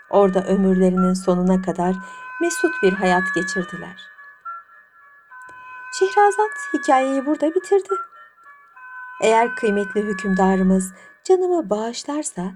Orada 0.09 0.43
ömürlerinin 0.43 1.13
sonuna 1.13 1.61
kadar 1.61 1.95
mesut 2.41 2.83
bir 2.83 2.93
hayat 2.93 3.23
geçirdiler. 3.35 4.13
Şehrazat 5.99 6.51
hikayeyi 6.73 7.25
burada 7.25 7.55
bitirdi. 7.55 7.95
Eğer 9.21 9.55
kıymetli 9.55 10.01
hükümdarımız 10.01 10.93
canımı 11.23 11.69
bağışlarsa 11.69 12.51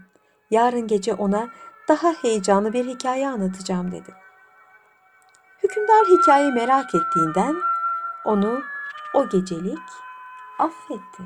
yarın 0.52 0.88
gece 0.88 1.14
ona 1.14 1.50
daha 1.88 2.14
heyecanlı 2.14 2.74
bir 2.74 2.86
hikaye 2.86 3.30
anlatacağım 3.30 3.92
dedi. 3.92 4.16
Hükümdar 5.64 6.06
hikayeyi 6.06 6.52
merak 6.52 6.96
ettiğinden 6.96 7.56
onu 8.26 8.62
o 9.14 9.30
gecelik 9.30 9.80
affetti. 10.60 11.24